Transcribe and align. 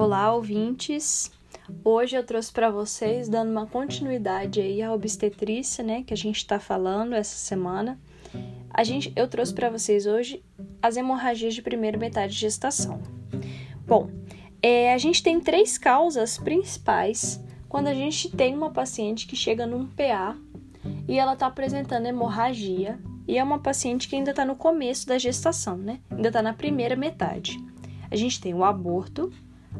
Olá, 0.00 0.32
ouvintes. 0.32 1.28
Hoje 1.84 2.14
eu 2.14 2.22
trouxe 2.22 2.52
para 2.52 2.70
vocês, 2.70 3.28
dando 3.28 3.50
uma 3.50 3.66
continuidade 3.66 4.60
aí 4.60 4.80
à 4.80 4.94
obstetrícia, 4.94 5.82
né, 5.82 6.04
que 6.04 6.14
a 6.14 6.16
gente 6.16 6.36
está 6.36 6.60
falando 6.60 7.14
essa 7.14 7.34
semana. 7.36 7.98
A 8.70 8.84
gente, 8.84 9.12
eu 9.16 9.26
trouxe 9.26 9.52
para 9.52 9.68
vocês 9.68 10.06
hoje 10.06 10.40
as 10.80 10.96
hemorragias 10.96 11.52
de 11.52 11.62
primeira 11.62 11.98
metade 11.98 12.32
de 12.32 12.38
gestação. 12.38 13.02
Bom, 13.84 14.08
é, 14.62 14.94
a 14.94 14.98
gente 14.98 15.20
tem 15.20 15.40
três 15.40 15.76
causas 15.76 16.38
principais 16.38 17.42
quando 17.68 17.88
a 17.88 17.94
gente 17.94 18.30
tem 18.30 18.54
uma 18.54 18.70
paciente 18.70 19.26
que 19.26 19.34
chega 19.34 19.66
num 19.66 19.84
PA 19.84 20.38
e 21.08 21.18
ela 21.18 21.32
está 21.32 21.48
apresentando 21.48 22.06
hemorragia 22.06 23.00
e 23.26 23.36
é 23.36 23.42
uma 23.42 23.58
paciente 23.58 24.06
que 24.06 24.14
ainda 24.14 24.30
está 24.30 24.44
no 24.44 24.54
começo 24.54 25.08
da 25.08 25.18
gestação, 25.18 25.76
né? 25.76 25.98
Ainda 26.08 26.28
está 26.28 26.40
na 26.40 26.54
primeira 26.54 26.94
metade. 26.94 27.58
A 28.08 28.14
gente 28.14 28.40
tem 28.40 28.54
o 28.54 28.62
aborto, 28.62 29.30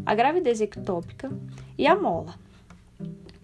a 0.05 0.15
gravidez 0.15 0.61
ectópica 0.61 1.30
e 1.77 1.87
a 1.87 1.95
mola. 1.95 2.34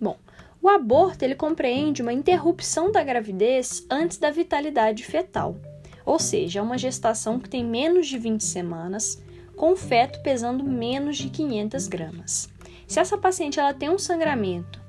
Bom, 0.00 0.18
o 0.60 0.68
aborto 0.68 1.24
ele 1.24 1.34
compreende 1.34 2.02
uma 2.02 2.12
interrupção 2.12 2.90
da 2.90 3.02
gravidez 3.02 3.86
antes 3.90 4.18
da 4.18 4.30
vitalidade 4.30 5.04
fetal, 5.04 5.56
ou 6.04 6.18
seja, 6.18 6.58
é 6.58 6.62
uma 6.62 6.78
gestação 6.78 7.38
que 7.38 7.48
tem 7.48 7.64
menos 7.64 8.06
de 8.06 8.18
20 8.18 8.42
semanas, 8.42 9.22
com 9.56 9.72
o 9.72 9.76
feto 9.76 10.22
pesando 10.22 10.64
menos 10.64 11.16
de 11.16 11.30
500 11.30 11.86
gramas. 11.86 12.48
Se 12.86 13.00
essa 13.00 13.16
paciente 13.16 13.58
ela 13.58 13.72
tem 13.72 13.88
um 13.88 13.98
sangramento 13.98 14.82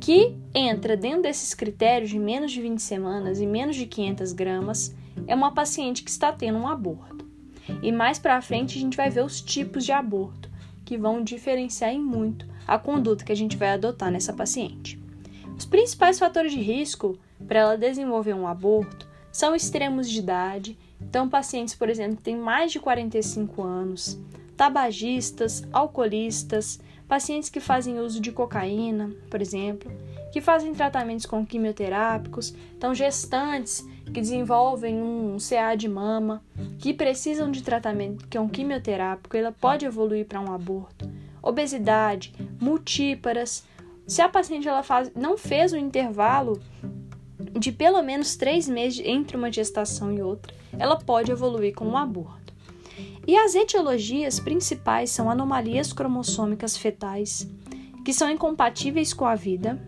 que 0.00 0.36
entra 0.54 0.96
dentro 0.96 1.22
desses 1.22 1.52
critérios 1.54 2.10
de 2.10 2.18
menos 2.18 2.52
de 2.52 2.60
20 2.60 2.80
semanas 2.80 3.40
e 3.40 3.46
menos 3.46 3.76
de 3.76 3.86
500 3.86 4.32
gramas, 4.32 4.94
é 5.26 5.34
uma 5.34 5.52
paciente 5.52 6.02
que 6.02 6.10
está 6.10 6.32
tendo 6.32 6.58
um 6.58 6.68
aborto. 6.68 7.26
E 7.82 7.90
mais 7.90 8.18
para 8.18 8.40
frente 8.40 8.78
a 8.78 8.80
gente 8.80 8.96
vai 8.96 9.10
ver 9.10 9.24
os 9.24 9.40
tipos 9.40 9.84
de 9.84 9.92
aborto 9.92 10.48
que 10.86 10.96
vão 10.96 11.22
diferenciar 11.22 11.92
em 11.92 12.00
muito 12.00 12.46
a 12.66 12.78
conduta 12.78 13.24
que 13.24 13.32
a 13.32 13.36
gente 13.36 13.56
vai 13.56 13.70
adotar 13.70 14.10
nessa 14.10 14.32
paciente. 14.32 14.98
Os 15.58 15.66
principais 15.66 16.18
fatores 16.18 16.52
de 16.52 16.60
risco 16.60 17.18
para 17.46 17.60
ela 17.60 17.76
desenvolver 17.76 18.34
um 18.34 18.46
aborto 18.46 19.06
são 19.32 19.54
extremos 19.54 20.08
de 20.08 20.20
idade, 20.20 20.78
então 21.00 21.28
pacientes, 21.28 21.74
por 21.74 21.90
exemplo, 21.90 22.16
que 22.16 22.22
têm 22.22 22.36
mais 22.36 22.72
de 22.72 22.78
45 22.78 23.62
anos, 23.62 24.18
tabagistas, 24.56 25.66
alcoolistas, 25.72 26.80
pacientes 27.08 27.50
que 27.50 27.60
fazem 27.60 27.98
uso 27.98 28.20
de 28.20 28.32
cocaína, 28.32 29.10
por 29.28 29.42
exemplo, 29.42 29.90
que 30.32 30.40
fazem 30.40 30.72
tratamentos 30.72 31.26
com 31.26 31.44
quimioterápicos, 31.44 32.54
então 32.76 32.94
gestantes 32.94 33.84
que 34.12 34.20
desenvolvem 34.20 35.00
um 35.02 35.36
CA 35.38 35.74
de 35.74 35.88
mama, 35.88 36.42
que 36.78 36.94
precisam 36.94 37.50
de 37.50 37.62
tratamento 37.62 38.26
que 38.28 38.36
é 38.36 38.40
um 38.40 38.48
quimioterápico, 38.48 39.36
ela 39.36 39.52
pode 39.52 39.84
evoluir 39.84 40.26
para 40.26 40.40
um 40.40 40.52
aborto. 40.52 41.10
Obesidade, 41.42 42.34
multíparas. 42.60 43.64
Se 44.06 44.22
a 44.22 44.28
paciente 44.28 44.68
ela 44.68 44.82
faz, 44.82 45.10
não 45.14 45.36
fez 45.36 45.72
o 45.72 45.76
intervalo 45.76 46.60
de 47.58 47.72
pelo 47.72 48.02
menos 48.02 48.36
três 48.36 48.68
meses 48.68 49.04
entre 49.04 49.36
uma 49.36 49.52
gestação 49.52 50.12
e 50.12 50.22
outra, 50.22 50.54
ela 50.78 50.96
pode 50.96 51.30
evoluir 51.30 51.74
com 51.74 51.86
um 51.86 51.96
aborto. 51.96 52.54
E 53.26 53.36
as 53.36 53.54
etiologias 53.54 54.38
principais 54.38 55.10
são 55.10 55.28
anomalias 55.28 55.92
cromossômicas 55.92 56.76
fetais, 56.76 57.48
que 58.04 58.12
são 58.12 58.30
incompatíveis 58.30 59.12
com 59.12 59.24
a 59.24 59.34
vida. 59.34 59.80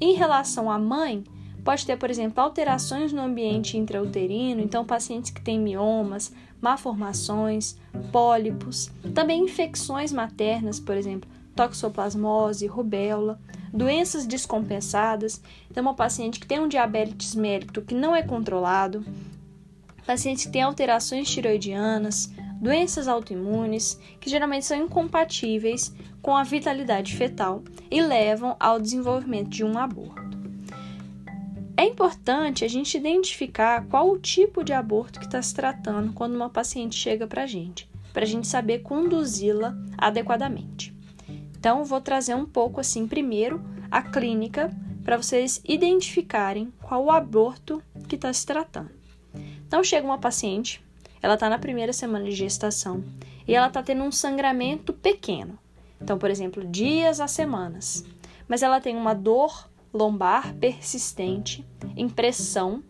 Em 0.00 0.14
relação 0.14 0.70
à 0.70 0.78
mãe, 0.78 1.24
Pode 1.64 1.84
ter, 1.84 1.96
por 1.96 2.10
exemplo, 2.10 2.42
alterações 2.42 3.12
no 3.12 3.22
ambiente 3.22 3.76
intrauterino, 3.76 4.60
então 4.60 4.84
pacientes 4.84 5.30
que 5.30 5.40
têm 5.40 5.60
miomas, 5.60 6.32
malformações, 6.60 7.76
pólipos, 8.10 8.90
também 9.14 9.44
infecções 9.44 10.12
maternas, 10.12 10.80
por 10.80 10.96
exemplo, 10.96 11.28
toxoplasmose, 11.54 12.66
rubéola, 12.66 13.38
doenças 13.72 14.26
descompensadas, 14.26 15.40
então 15.70 15.82
uma 15.82 15.94
paciente 15.94 16.40
que 16.40 16.46
tem 16.46 16.60
um 16.60 16.68
diabetes 16.68 17.34
mellitus 17.34 17.84
que 17.84 17.94
não 17.94 18.14
é 18.16 18.22
controlado, 18.22 19.04
pacientes 20.06 20.46
que 20.46 20.52
têm 20.52 20.62
alterações 20.62 21.30
tiroidianas, 21.30 22.32
doenças 22.60 23.08
autoimunes, 23.08 23.98
que 24.20 24.28
geralmente 24.28 24.66
são 24.66 24.76
incompatíveis 24.76 25.94
com 26.20 26.36
a 26.36 26.42
vitalidade 26.42 27.16
fetal 27.16 27.62
e 27.90 28.02
levam 28.02 28.56
ao 28.60 28.80
desenvolvimento 28.80 29.48
de 29.48 29.64
um 29.64 29.78
aborto. 29.78 30.19
É 31.80 31.84
importante 31.86 32.62
a 32.62 32.68
gente 32.68 32.98
identificar 32.98 33.86
qual 33.86 34.10
o 34.10 34.18
tipo 34.18 34.62
de 34.62 34.70
aborto 34.70 35.18
que 35.18 35.24
está 35.24 35.40
se 35.40 35.54
tratando 35.54 36.12
quando 36.12 36.34
uma 36.34 36.50
paciente 36.50 36.94
chega 36.94 37.26
para 37.26 37.44
a 37.44 37.46
gente, 37.46 37.88
para 38.12 38.22
a 38.22 38.26
gente 38.26 38.46
saber 38.46 38.80
conduzi-la 38.80 39.74
adequadamente. 39.96 40.94
Então, 41.58 41.82
vou 41.82 41.98
trazer 41.98 42.34
um 42.34 42.44
pouco 42.44 42.80
assim, 42.80 43.08
primeiro, 43.08 43.64
a 43.90 44.02
clínica, 44.02 44.70
para 45.02 45.16
vocês 45.16 45.62
identificarem 45.64 46.70
qual 46.82 47.02
o 47.02 47.10
aborto 47.10 47.82
que 48.06 48.16
está 48.16 48.30
se 48.30 48.44
tratando. 48.44 48.90
Então, 49.66 49.82
chega 49.82 50.06
uma 50.06 50.18
paciente, 50.18 50.84
ela 51.22 51.32
está 51.32 51.48
na 51.48 51.58
primeira 51.58 51.94
semana 51.94 52.26
de 52.26 52.32
gestação 52.32 53.02
e 53.48 53.54
ela 53.54 53.68
está 53.68 53.82
tendo 53.82 54.02
um 54.02 54.12
sangramento 54.12 54.92
pequeno. 54.92 55.58
Então, 55.98 56.18
por 56.18 56.30
exemplo, 56.30 56.62
dias 56.62 57.20
a 57.20 57.26
semanas. 57.26 58.04
Mas 58.46 58.62
ela 58.62 58.82
tem 58.82 58.94
uma 58.94 59.14
dor 59.14 59.69
lombar 59.92 60.54
persistente, 60.54 61.66
impressão, 61.96 62.82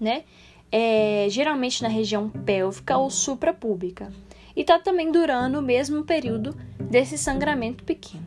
né? 0.00 0.24
É, 0.70 1.26
geralmente 1.30 1.82
na 1.82 1.88
região 1.88 2.28
pélvica 2.28 2.96
ou 2.96 3.10
suprapúbica. 3.10 4.12
E 4.54 4.60
está 4.60 4.78
também 4.78 5.10
durando 5.10 5.58
o 5.58 5.62
mesmo 5.62 6.04
período 6.04 6.54
desse 6.78 7.16
sangramento 7.16 7.84
pequeno. 7.84 8.26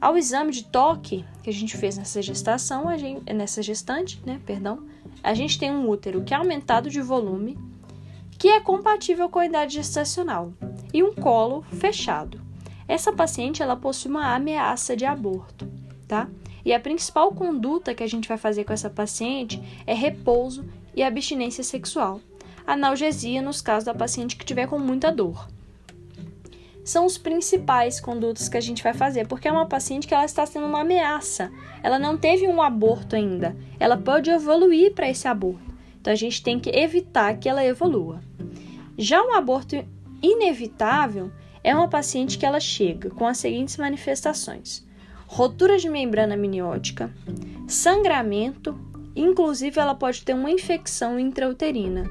Ao 0.00 0.16
exame 0.18 0.50
de 0.50 0.64
toque 0.64 1.24
que 1.42 1.50
a 1.50 1.52
gente 1.52 1.76
fez 1.76 1.96
nessa 1.96 2.20
gestação, 2.20 2.88
a 2.88 2.96
gente, 2.96 3.32
nessa 3.32 3.62
gestante, 3.62 4.20
né, 4.26 4.40
perdão, 4.44 4.84
a 5.22 5.32
gente 5.32 5.58
tem 5.58 5.70
um 5.70 5.88
útero 5.88 6.22
que 6.22 6.34
é 6.34 6.36
aumentado 6.36 6.90
de 6.90 7.00
volume, 7.00 7.56
que 8.36 8.48
é 8.48 8.60
compatível 8.60 9.28
com 9.28 9.38
a 9.38 9.46
idade 9.46 9.74
gestacional, 9.74 10.52
e 10.92 11.02
um 11.02 11.14
colo 11.14 11.62
fechado. 11.78 12.40
Essa 12.88 13.12
paciente 13.12 13.62
ela 13.62 13.76
possui 13.76 14.10
uma 14.10 14.34
ameaça 14.34 14.96
de 14.96 15.04
aborto, 15.04 15.70
tá? 16.08 16.28
E 16.64 16.72
a 16.72 16.80
principal 16.80 17.32
conduta 17.32 17.94
que 17.94 18.02
a 18.02 18.06
gente 18.06 18.28
vai 18.28 18.38
fazer 18.38 18.64
com 18.64 18.72
essa 18.72 18.90
paciente 18.90 19.62
é 19.86 19.94
repouso 19.94 20.64
e 20.94 21.02
abstinência 21.02 21.64
sexual. 21.64 22.20
Analgesia 22.66 23.42
nos 23.42 23.60
casos 23.60 23.84
da 23.84 23.94
paciente 23.94 24.36
que 24.36 24.44
tiver 24.44 24.66
com 24.66 24.78
muita 24.78 25.10
dor. 25.10 25.48
São 26.84 27.06
os 27.06 27.16
principais 27.16 28.00
condutas 28.00 28.48
que 28.48 28.56
a 28.56 28.60
gente 28.60 28.82
vai 28.82 28.92
fazer, 28.92 29.26
porque 29.28 29.46
é 29.46 29.52
uma 29.52 29.66
paciente 29.66 30.06
que 30.06 30.14
ela 30.14 30.24
está 30.24 30.44
sendo 30.44 30.66
uma 30.66 30.80
ameaça. 30.80 31.52
Ela 31.82 31.98
não 31.98 32.16
teve 32.16 32.46
um 32.48 32.60
aborto 32.60 33.14
ainda. 33.14 33.56
Ela 33.78 33.96
pode 33.96 34.30
evoluir 34.30 34.92
para 34.92 35.08
esse 35.08 35.28
aborto. 35.28 35.72
Então 36.00 36.12
a 36.12 36.16
gente 36.16 36.42
tem 36.42 36.58
que 36.58 36.70
evitar 36.70 37.38
que 37.38 37.48
ela 37.48 37.64
evolua. 37.64 38.20
Já 38.98 39.22
um 39.22 39.34
aborto 39.34 39.76
inevitável 40.20 41.30
é 41.62 41.74
uma 41.74 41.88
paciente 41.88 42.36
que 42.36 42.44
ela 42.44 42.58
chega 42.58 43.10
com 43.10 43.26
as 43.26 43.38
seguintes 43.38 43.76
manifestações: 43.76 44.84
rotura 45.32 45.78
de 45.78 45.88
membrana 45.88 46.34
amniótica, 46.34 47.10
sangramento, 47.66 48.78
inclusive 49.16 49.80
ela 49.80 49.94
pode 49.94 50.22
ter 50.22 50.34
uma 50.34 50.50
infecção 50.50 51.18
intrauterina. 51.18 52.04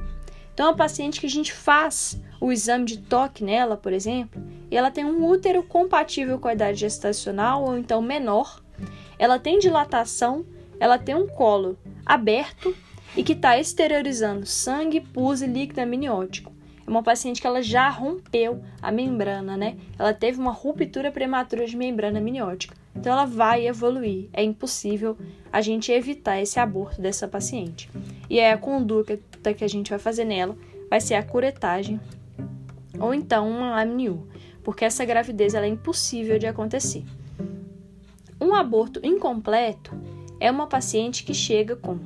Então, 0.52 0.68
a 0.68 0.74
paciente 0.74 1.20
que 1.20 1.28
a 1.28 1.30
gente 1.30 1.54
faz 1.54 2.20
o 2.40 2.52
exame 2.52 2.84
de 2.84 2.98
toque 2.98 3.44
nela, 3.44 3.78
por 3.78 3.94
exemplo, 3.94 4.42
e 4.72 4.76
ela 4.76 4.90
tem 4.90 5.06
um 5.06 5.24
útero 5.24 5.62
compatível 5.62 6.40
com 6.40 6.48
a 6.48 6.54
idade 6.54 6.80
gestacional 6.80 7.64
ou 7.64 7.78
então 7.78 8.02
menor, 8.02 8.60
ela 9.20 9.38
tem 9.38 9.60
dilatação, 9.60 10.44
ela 10.80 10.98
tem 10.98 11.14
um 11.14 11.28
colo 11.28 11.78
aberto 12.04 12.76
e 13.16 13.22
que 13.22 13.34
está 13.34 13.56
exteriorizando 13.56 14.48
sangue, 14.48 15.00
pus 15.00 15.44
e 15.44 15.46
líquido 15.46 15.82
amniótico. 15.82 16.52
É 16.88 16.90
uma 16.90 17.04
paciente 17.04 17.40
que 17.40 17.46
ela 17.46 17.62
já 17.62 17.88
rompeu 17.88 18.64
a 18.82 18.92
membrana, 18.92 19.56
né? 19.56 19.78
Ela 20.00 20.12
teve 20.12 20.40
uma 20.40 20.52
ruptura 20.52 21.12
prematura 21.12 21.68
de 21.68 21.78
membrana 21.78 22.18
amniótica. 22.18 22.81
Então 22.96 23.14
ela 23.14 23.26
vai 23.26 23.68
evoluir. 23.68 24.30
É 24.34 24.44
impossível 24.44 25.18
a 25.52 25.62
gente 25.62 25.92
evitar 25.92 26.42
esse 26.42 26.60
aborto 26.60 27.02
dessa 27.02 27.28
paciente. 27.28 27.90
E 28.30 28.40
aí 28.40 28.52
a 28.52 28.58
conduta 28.58 29.18
que 29.56 29.64
a 29.64 29.68
gente 29.68 29.90
vai 29.90 30.00
fazer 30.00 30.26
nela 30.26 30.56
vai 30.90 31.00
ser 31.00 31.16
a 31.16 31.24
curetagem 31.24 32.00
ou 33.00 33.14
então 33.14 33.50
uma 33.50 33.82
amniu, 33.82 34.28
porque 34.64 34.86
essa 34.86 35.04
gravidez 35.04 35.56
é 35.56 35.68
impossível 35.68 36.38
de 36.38 36.46
acontecer. 36.46 37.04
Um 38.40 38.54
aborto 38.54 39.00
incompleto 39.04 39.96
é 40.40 40.50
uma 40.50 40.68
paciente 40.68 41.24
que 41.24 41.34
chega 41.34 41.76
com 41.76 42.00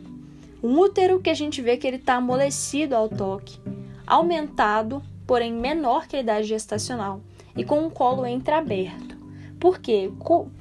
um 0.64 0.80
útero 0.80 1.20
que 1.20 1.30
a 1.30 1.34
gente 1.34 1.62
vê 1.62 1.78
que 1.78 1.86
ele 1.86 1.98
está 1.98 2.16
amolecido 2.16 2.96
ao 2.96 3.08
toque, 3.08 3.60
aumentado, 4.06 5.02
porém 5.28 5.54
menor 5.54 6.08
que 6.08 6.16
a 6.16 6.20
idade 6.20 6.48
gestacional, 6.48 7.22
e 7.56 7.64
com 7.64 7.80
um 7.80 7.90
colo 7.90 8.26
entreaberto. 8.26 9.15
Por 9.60 9.80
quê? 9.80 10.12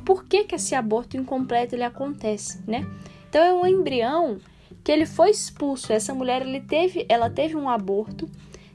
Por 0.05 0.25
que, 0.25 0.44
que 0.44 0.55
esse 0.55 0.75
aborto 0.75 1.17
incompleto 1.17 1.75
ele 1.75 1.82
acontece, 1.82 2.62
né? 2.67 2.87
Então 3.29 3.43
é 3.43 3.52
um 3.52 3.67
embrião 3.67 4.38
que 4.82 4.93
ele 4.93 5.06
foi 5.06 5.31
expulso. 5.31 5.93
Essa 5.93 6.14
mulher 6.14 6.43
ele 6.43 6.61
teve, 6.61 7.06
ela 7.08 7.31
teve 7.31 7.56
um 7.56 7.69
aborto, 7.69 8.29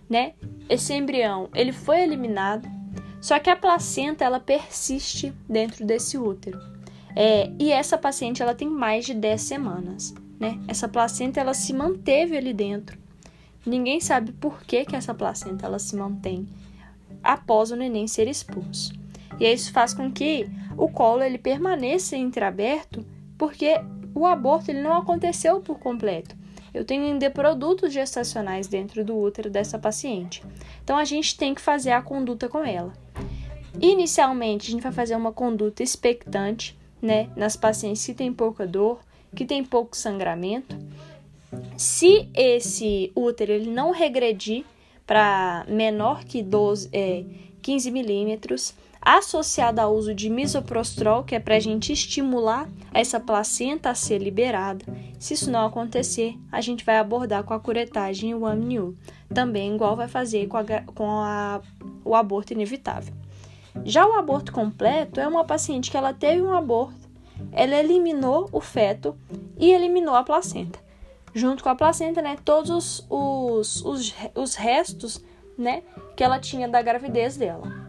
né? 0.09 0.33
Esse 0.67 0.93
embrião 0.93 1.49
ele 1.53 1.71
foi 1.71 2.01
eliminado, 2.01 2.67
Só 3.21 3.37
que 3.37 3.49
a 3.49 3.55
placenta 3.55 4.23
ela 4.23 4.39
persiste 4.39 5.33
dentro 5.47 5.85
desse 5.85 6.17
útero. 6.17 6.59
É, 7.15 7.51
e 7.59 7.71
essa 7.71 7.97
paciente 7.97 8.41
ela 8.41 8.55
tem 8.55 8.69
mais 8.69 9.05
de 9.05 9.13
10 9.13 9.41
semanas, 9.41 10.13
né? 10.39 10.59
Essa 10.67 10.87
placenta 10.87 11.39
ela 11.39 11.53
se 11.53 11.73
manteve 11.73 12.37
ali 12.37 12.53
dentro. 12.53 12.97
Ninguém 13.65 13.99
sabe 13.99 14.31
por 14.31 14.61
que, 14.63 14.85
que 14.85 14.95
essa 14.95 15.13
placenta 15.13 15.65
ela 15.65 15.79
se 15.79 15.95
mantém 15.95 16.47
após 17.21 17.71
o 17.71 17.75
neném 17.75 18.07
ser 18.07 18.27
expulso. 18.27 18.98
E 19.39 19.51
isso 19.51 19.71
faz 19.71 19.93
com 19.93 20.11
que 20.11 20.49
o 20.77 20.89
colo 20.89 21.23
ele 21.23 21.37
permaneça 21.37 22.15
entreaberto, 22.15 23.05
porque 23.37 23.79
o 24.13 24.25
aborto 24.25 24.71
ele 24.71 24.81
não 24.81 24.97
aconteceu 24.97 25.59
por 25.61 25.79
completo. 25.79 26.35
Eu 26.73 26.85
tenho 26.85 27.03
ainda 27.03 27.29
produtos 27.29 27.91
gestacionais 27.91 28.67
dentro 28.67 29.03
do 29.03 29.17
útero 29.17 29.49
dessa 29.49 29.79
paciente. 29.79 30.43
Então 30.83 30.97
a 30.97 31.05
gente 31.05 31.37
tem 31.37 31.53
que 31.53 31.61
fazer 31.61 31.91
a 31.91 32.01
conduta 32.01 32.47
com 32.47 32.63
ela. 32.63 32.93
Inicialmente, 33.81 34.69
a 34.69 34.71
gente 34.71 34.83
vai 34.83 34.91
fazer 34.91 35.15
uma 35.15 35.31
conduta 35.31 35.81
expectante, 35.81 36.77
né, 37.01 37.29
nas 37.35 37.55
pacientes 37.55 38.05
que 38.05 38.13
têm 38.13 38.31
pouca 38.33 38.67
dor, 38.67 38.99
que 39.35 39.45
têm 39.45 39.63
pouco 39.63 39.95
sangramento. 39.95 40.77
Se 41.77 42.29
esse 42.35 43.11
útero 43.15 43.51
ele 43.51 43.69
não 43.69 43.91
regredir 43.91 44.65
para 45.07 45.65
menor 45.67 46.23
que 46.23 46.43
12, 46.43 46.89
é, 46.91 47.23
15 47.61 47.89
milímetros, 47.89 48.75
associada 49.01 49.81
ao 49.81 49.95
uso 49.95 50.13
de 50.13 50.29
misoprostrol, 50.29 51.23
que 51.23 51.35
é 51.35 51.39
para 51.39 51.55
a 51.55 51.59
gente 51.59 51.93
estimular 51.93 52.67
essa 52.93 53.19
placenta 53.19 53.89
a 53.89 53.95
ser 53.95 54.19
liberada. 54.19 54.85
Se 55.19 55.33
isso 55.33 55.49
não 55.49 55.65
acontecer, 55.65 56.37
a 56.51 56.61
gente 56.61 56.83
vai 56.83 56.97
abordar 56.97 57.43
com 57.43 57.53
a 57.53 57.59
curetagem 57.59 58.33
o 58.35 58.45
amniu, 58.45 58.97
também 59.33 59.73
igual 59.73 59.95
vai 59.95 60.07
fazer 60.07 60.47
com, 60.47 60.57
a, 60.57 60.63
com 60.93 61.09
a, 61.09 61.61
o 62.03 62.15
aborto 62.15 62.53
inevitável. 62.53 63.13
Já 63.85 64.05
o 64.05 64.13
aborto 64.13 64.51
completo 64.51 65.19
é 65.19 65.27
uma 65.27 65.45
paciente 65.45 65.89
que 65.89 65.97
ela 65.97 66.13
teve 66.13 66.41
um 66.41 66.53
aborto, 66.53 67.09
ela 67.51 67.75
eliminou 67.75 68.49
o 68.51 68.59
feto 68.59 69.17
e 69.57 69.71
eliminou 69.71 70.15
a 70.15 70.23
placenta. 70.23 70.79
Junto 71.33 71.63
com 71.63 71.69
a 71.69 71.75
placenta, 71.75 72.21
né, 72.21 72.37
todos 72.43 73.05
os, 73.09 73.85
os, 73.85 74.15
os 74.35 74.55
restos 74.55 75.23
né, 75.57 75.83
que 76.15 76.23
ela 76.23 76.39
tinha 76.39 76.67
da 76.67 76.81
gravidez 76.81 77.37
dela. 77.37 77.88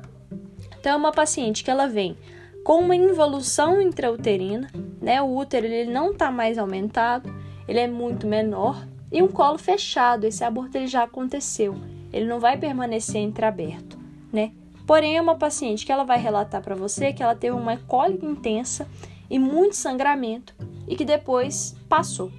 Então, 0.81 0.93
é 0.93 0.97
uma 0.97 1.12
paciente 1.12 1.62
que 1.62 1.71
ela 1.71 1.87
vem 1.87 2.17
com 2.65 2.79
uma 2.79 2.97
involução 2.97 3.82
intrauterina, 3.82 4.71
né? 5.00 5.21
O 5.21 5.37
útero 5.37 5.67
ele 5.67 5.91
não 5.91 6.12
está 6.12 6.31
mais 6.31 6.56
aumentado, 6.56 7.31
ele 7.69 7.81
é 7.81 7.87
muito 7.87 8.27
menor 8.27 8.87
e 9.12 9.23
um 9.23 9.29
colo 9.29 9.59
fechado. 9.59 10.25
Esse 10.25 10.43
aborto 10.43 10.79
ele 10.79 10.87
já 10.87 11.03
aconteceu, 11.03 11.77
ele 12.11 12.25
não 12.25 12.41
vai 12.41 12.56
permanecer 12.56 13.21
entreaberto, 13.21 13.99
né? 14.32 14.53
Porém, 14.87 15.19
é 15.19 15.21
uma 15.21 15.37
paciente 15.37 15.85
que 15.85 15.93
ela 15.93 16.03
vai 16.03 16.19
relatar 16.19 16.62
para 16.62 16.75
você 16.75 17.12
que 17.12 17.23
ela 17.23 17.35
teve 17.35 17.55
uma 17.55 17.76
cólica 17.76 18.25
intensa 18.25 18.88
e 19.29 19.38
muito 19.38 19.76
sangramento 19.76 20.55
e 20.88 20.97
que 20.97 21.05
depois 21.05 21.76
passou, 21.91 22.33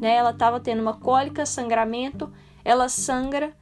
né? 0.00 0.14
Ela 0.14 0.30
estava 0.30 0.60
tendo 0.60 0.80
uma 0.80 0.94
cólica, 0.94 1.44
sangramento, 1.44 2.32
ela 2.64 2.88
sangra 2.88 3.52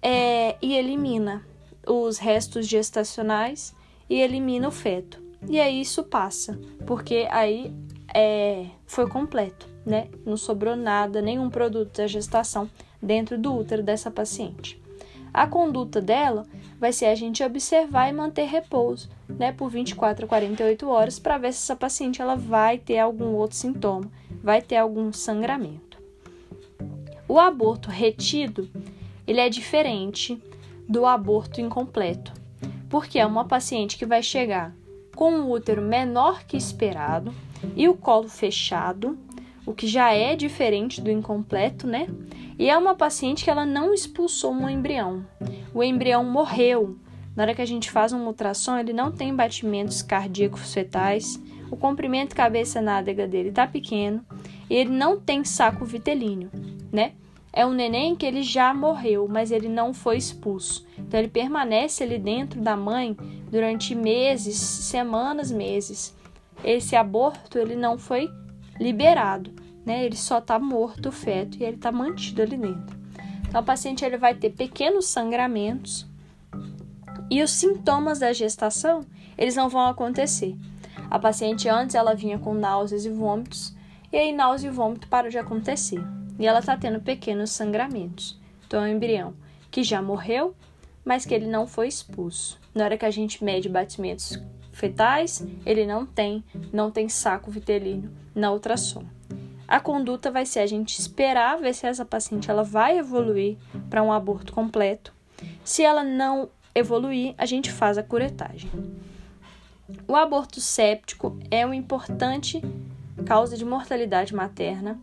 é, 0.00 0.56
e 0.62 0.74
elimina 0.74 1.44
os 1.88 2.18
restos 2.18 2.66
gestacionais 2.66 3.74
e 4.08 4.20
elimina 4.20 4.68
o 4.68 4.72
feto. 4.72 5.22
E 5.48 5.60
aí 5.60 5.80
isso 5.80 6.02
passa, 6.02 6.58
porque 6.86 7.26
aí 7.30 7.72
é, 8.14 8.66
foi 8.86 9.08
completo, 9.08 9.68
né? 9.86 10.08
Não 10.24 10.36
sobrou 10.36 10.76
nada, 10.76 11.22
nenhum 11.22 11.48
produto 11.48 11.96
da 11.96 12.06
gestação 12.06 12.68
dentro 13.00 13.38
do 13.38 13.54
útero 13.54 13.82
dessa 13.82 14.10
paciente. 14.10 14.80
A 15.32 15.46
conduta 15.46 16.00
dela 16.00 16.46
vai 16.80 16.92
ser 16.92 17.06
a 17.06 17.14
gente 17.14 17.42
observar 17.42 18.08
e 18.08 18.12
manter 18.12 18.46
repouso, 18.46 19.08
né, 19.28 19.52
por 19.52 19.68
24 19.68 20.24
a 20.24 20.28
48 20.28 20.88
horas 20.88 21.18
para 21.18 21.38
ver 21.38 21.52
se 21.52 21.60
essa 21.60 21.76
paciente 21.76 22.22
ela 22.22 22.34
vai 22.34 22.78
ter 22.78 22.98
algum 22.98 23.34
outro 23.34 23.56
sintoma, 23.56 24.10
vai 24.42 24.62
ter 24.62 24.76
algum 24.76 25.12
sangramento. 25.12 25.98
O 27.28 27.38
aborto 27.38 27.90
retido, 27.90 28.68
ele 29.26 29.40
é 29.40 29.48
diferente 29.50 30.40
do 30.88 31.04
aborto 31.04 31.60
incompleto, 31.60 32.32
porque 32.88 33.18
é 33.18 33.26
uma 33.26 33.44
paciente 33.44 33.98
que 33.98 34.06
vai 34.06 34.22
chegar 34.22 34.74
com 35.14 35.32
um 35.32 35.50
útero 35.50 35.82
menor 35.82 36.44
que 36.44 36.56
esperado 36.56 37.34
e 37.76 37.88
o 37.88 37.94
colo 37.94 38.28
fechado, 38.28 39.18
o 39.66 39.74
que 39.74 39.86
já 39.86 40.12
é 40.12 40.34
diferente 40.34 41.00
do 41.00 41.10
incompleto, 41.10 41.86
né? 41.86 42.06
E 42.58 42.70
é 42.70 42.78
uma 42.78 42.94
paciente 42.94 43.44
que 43.44 43.50
ela 43.50 43.66
não 43.66 43.92
expulsou 43.92 44.52
um 44.52 44.68
embrião. 44.68 45.26
O 45.74 45.82
embrião 45.82 46.24
morreu. 46.24 46.96
Na 47.36 47.42
hora 47.42 47.54
que 47.54 47.62
a 47.62 47.66
gente 47.66 47.90
faz 47.90 48.12
um 48.12 48.24
ultrassom, 48.26 48.78
ele 48.78 48.92
não 48.92 49.12
tem 49.12 49.34
batimentos 49.34 50.02
cardíacos 50.02 50.72
fetais, 50.72 51.40
o 51.70 51.76
comprimento 51.76 52.34
cabeça-nádega 52.34 53.28
dele 53.28 53.50
está 53.50 53.66
pequeno 53.66 54.24
e 54.70 54.74
ele 54.74 54.90
não 54.90 55.20
tem 55.20 55.44
saco 55.44 55.84
vitelíneo, 55.84 56.50
né? 56.90 57.12
É 57.52 57.64
um 57.64 57.72
neném 57.72 58.14
que 58.14 58.26
ele 58.26 58.42
já 58.42 58.74
morreu, 58.74 59.26
mas 59.28 59.50
ele 59.50 59.68
não 59.68 59.94
foi 59.94 60.16
expulso. 60.16 60.86
Então 60.98 61.18
ele 61.18 61.28
permanece 61.28 62.02
ali 62.02 62.18
dentro 62.18 62.60
da 62.60 62.76
mãe 62.76 63.16
durante 63.50 63.94
meses, 63.94 64.56
semanas, 64.56 65.50
meses. 65.50 66.14
Esse 66.62 66.94
aborto 66.94 67.58
ele 67.58 67.74
não 67.74 67.98
foi 67.98 68.30
liberado, 68.78 69.52
né? 69.84 70.04
Ele 70.04 70.16
só 70.16 70.38
está 70.38 70.58
morto 70.58 71.08
o 71.08 71.12
feto 71.12 71.58
e 71.58 71.64
ele 71.64 71.76
está 71.76 71.90
mantido 71.90 72.42
ali 72.42 72.56
dentro. 72.56 72.98
Então 73.48 73.62
o 73.62 73.64
paciente 73.64 74.04
ele 74.04 74.18
vai 74.18 74.34
ter 74.34 74.50
pequenos 74.50 75.06
sangramentos 75.06 76.06
e 77.30 77.42
os 77.42 77.50
sintomas 77.50 78.18
da 78.18 78.32
gestação 78.32 79.04
eles 79.36 79.56
não 79.56 79.68
vão 79.68 79.86
acontecer. 79.86 80.54
A 81.10 81.18
paciente 81.18 81.68
antes 81.68 81.94
ela 81.94 82.14
vinha 82.14 82.38
com 82.38 82.52
náuseas 82.52 83.06
e 83.06 83.10
vômitos 83.10 83.74
e 84.12 84.16
aí 84.16 84.32
náusea 84.32 84.68
e 84.68 84.72
vômito 84.72 85.08
param 85.08 85.30
de 85.30 85.38
acontecer 85.38 86.04
e 86.38 86.46
ela 86.46 86.60
está 86.60 86.76
tendo 86.76 87.00
pequenos 87.00 87.50
sangramentos. 87.50 88.38
Então, 88.66 88.84
é 88.84 88.88
um 88.88 88.92
embrião 88.92 89.34
que 89.70 89.82
já 89.82 90.00
morreu, 90.00 90.54
mas 91.04 91.24
que 91.24 91.34
ele 91.34 91.46
não 91.46 91.66
foi 91.66 91.88
expulso. 91.88 92.58
Na 92.74 92.84
hora 92.84 92.98
que 92.98 93.04
a 93.04 93.10
gente 93.10 93.42
mede 93.42 93.68
batimentos 93.68 94.38
fetais, 94.72 95.44
ele 95.66 95.84
não 95.84 96.06
tem, 96.06 96.44
não 96.72 96.90
tem 96.90 97.08
saco 97.08 97.50
vitelino 97.50 98.10
na 98.34 98.52
ultrassom. 98.52 99.04
A 99.66 99.80
conduta 99.80 100.30
vai 100.30 100.46
ser 100.46 100.60
a 100.60 100.66
gente 100.66 100.98
esperar 100.98 101.58
ver 101.58 101.74
se 101.74 101.86
essa 101.86 102.04
paciente 102.04 102.50
ela 102.50 102.62
vai 102.62 102.98
evoluir 102.98 103.58
para 103.90 104.02
um 104.02 104.12
aborto 104.12 104.52
completo. 104.52 105.12
Se 105.64 105.82
ela 105.82 106.02
não 106.02 106.48
evoluir, 106.74 107.34
a 107.36 107.44
gente 107.44 107.70
faz 107.70 107.98
a 107.98 108.02
curetagem. 108.02 108.70
O 110.06 110.14
aborto 110.14 110.60
séptico 110.60 111.38
é 111.50 111.66
uma 111.66 111.76
importante 111.76 112.62
causa 113.26 113.56
de 113.56 113.64
mortalidade 113.64 114.34
materna 114.34 114.98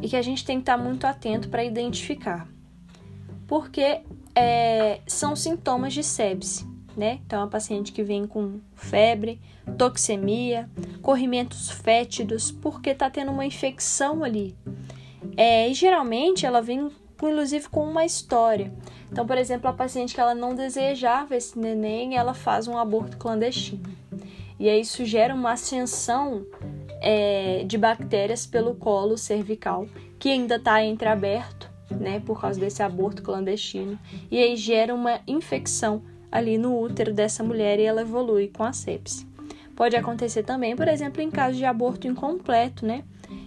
e 0.00 0.08
que 0.08 0.16
a 0.16 0.22
gente 0.22 0.44
tem 0.44 0.56
que 0.56 0.62
estar 0.62 0.76
muito 0.76 1.06
atento 1.06 1.48
para 1.48 1.64
identificar, 1.64 2.48
porque 3.46 4.00
é, 4.34 5.00
são 5.06 5.36
sintomas 5.36 5.92
de 5.92 6.02
sepse, 6.02 6.66
né? 6.96 7.20
Então, 7.26 7.42
a 7.42 7.46
paciente 7.46 7.92
que 7.92 8.02
vem 8.02 8.26
com 8.26 8.60
febre, 8.74 9.40
toxemia, 9.78 10.68
corrimentos 11.02 11.70
fétidos, 11.70 12.50
porque 12.50 12.90
está 12.90 13.10
tendo 13.10 13.30
uma 13.32 13.46
infecção 13.46 14.22
ali. 14.22 14.56
É, 15.36 15.68
e 15.68 15.74
geralmente 15.74 16.46
ela 16.46 16.60
vem, 16.60 16.90
inclusive, 17.14 17.68
com 17.68 17.88
uma 17.88 18.04
história. 18.04 18.72
Então, 19.10 19.26
por 19.26 19.38
exemplo, 19.38 19.68
a 19.68 19.72
paciente 19.72 20.14
que 20.14 20.20
ela 20.20 20.34
não 20.34 20.54
desejava 20.54 21.36
esse 21.36 21.58
neném, 21.58 22.16
ela 22.16 22.34
faz 22.34 22.66
um 22.68 22.76
aborto 22.76 23.16
clandestino. 23.16 23.82
E 24.58 24.68
aí 24.68 24.80
isso 24.80 25.04
gera 25.04 25.34
uma 25.34 25.52
ascensão 25.52 26.46
é, 27.00 27.64
de 27.66 27.76
bactérias 27.78 28.46
pelo 28.46 28.74
colo 28.74 29.16
cervical, 29.16 29.86
que 30.18 30.30
ainda 30.30 30.56
está 30.56 30.84
entreaberto, 30.84 31.70
né, 31.90 32.20
por 32.20 32.40
causa 32.40 32.58
desse 32.58 32.82
aborto 32.82 33.22
clandestino, 33.22 33.98
e 34.30 34.38
aí 34.38 34.56
gera 34.56 34.94
uma 34.94 35.20
infecção 35.26 36.02
ali 36.30 36.58
no 36.58 36.80
útero 36.80 37.12
dessa 37.12 37.44
mulher 37.44 37.78
e 37.78 37.84
ela 37.84 38.00
evolui 38.00 38.48
com 38.48 38.64
a 38.64 38.72
sepse. 38.72 39.26
Pode 39.76 39.96
acontecer 39.96 40.42
também, 40.42 40.74
por 40.76 40.88
exemplo, 40.88 41.20
em 41.20 41.30
caso 41.30 41.56
de 41.56 41.64
aborto 41.64 42.06
incompleto, 42.06 42.86
né, 42.86 43.04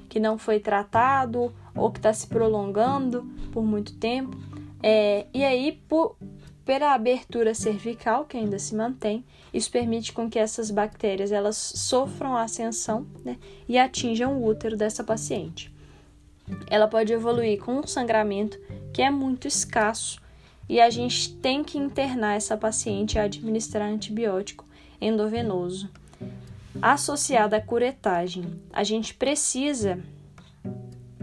que 0.08 0.20
não 0.20 0.38
foi 0.38 0.60
tratado 0.60 1.54
ou 1.76 1.92
que 1.92 2.00
está 2.00 2.14
se 2.14 2.28
prolongando 2.28 3.24
por 3.52 3.64
muito 3.64 3.96
tempo. 3.96 4.38
É, 4.82 5.26
e 5.34 5.44
aí, 5.44 5.82
por, 5.88 6.16
pela 6.68 6.94
abertura 6.94 7.56
cervical, 7.56 8.26
que 8.26 8.36
ainda 8.36 8.60
se 8.60 8.76
mantém, 8.76 9.24
isso 9.54 9.72
permite 9.72 10.12
com 10.12 10.30
que 10.30 10.38
essas 10.38 10.70
bactérias 10.70 11.32
elas 11.32 11.56
sofram 11.56 12.36
a 12.36 12.42
ascensão 12.42 13.08
né, 13.24 13.38
e 13.70 13.78
atinjam 13.78 14.34
o 14.34 14.46
útero 14.46 14.76
dessa 14.76 15.02
paciente. 15.02 15.74
Ela 16.70 16.86
pode 16.86 17.14
evoluir 17.14 17.58
com 17.62 17.80
um 17.80 17.88
sangramento 17.88 18.60
que 18.94 19.02
é 19.02 19.10
muito 19.10 19.48
escasso 19.48 20.20
e 20.68 20.82
a 20.82 20.90
gente 20.90 21.34
tem 21.36 21.64
que 21.64 21.78
internar 21.78 22.36
essa 22.36 22.58
paciente 22.58 23.16
e 23.16 23.20
administrar 23.20 23.88
antibiótico 23.88 24.66
endovenoso. 25.00 25.90
Associada 26.82 27.56
à 27.56 27.62
curetagem, 27.62 28.44
a 28.74 28.84
gente 28.84 29.14
precisa 29.14 30.00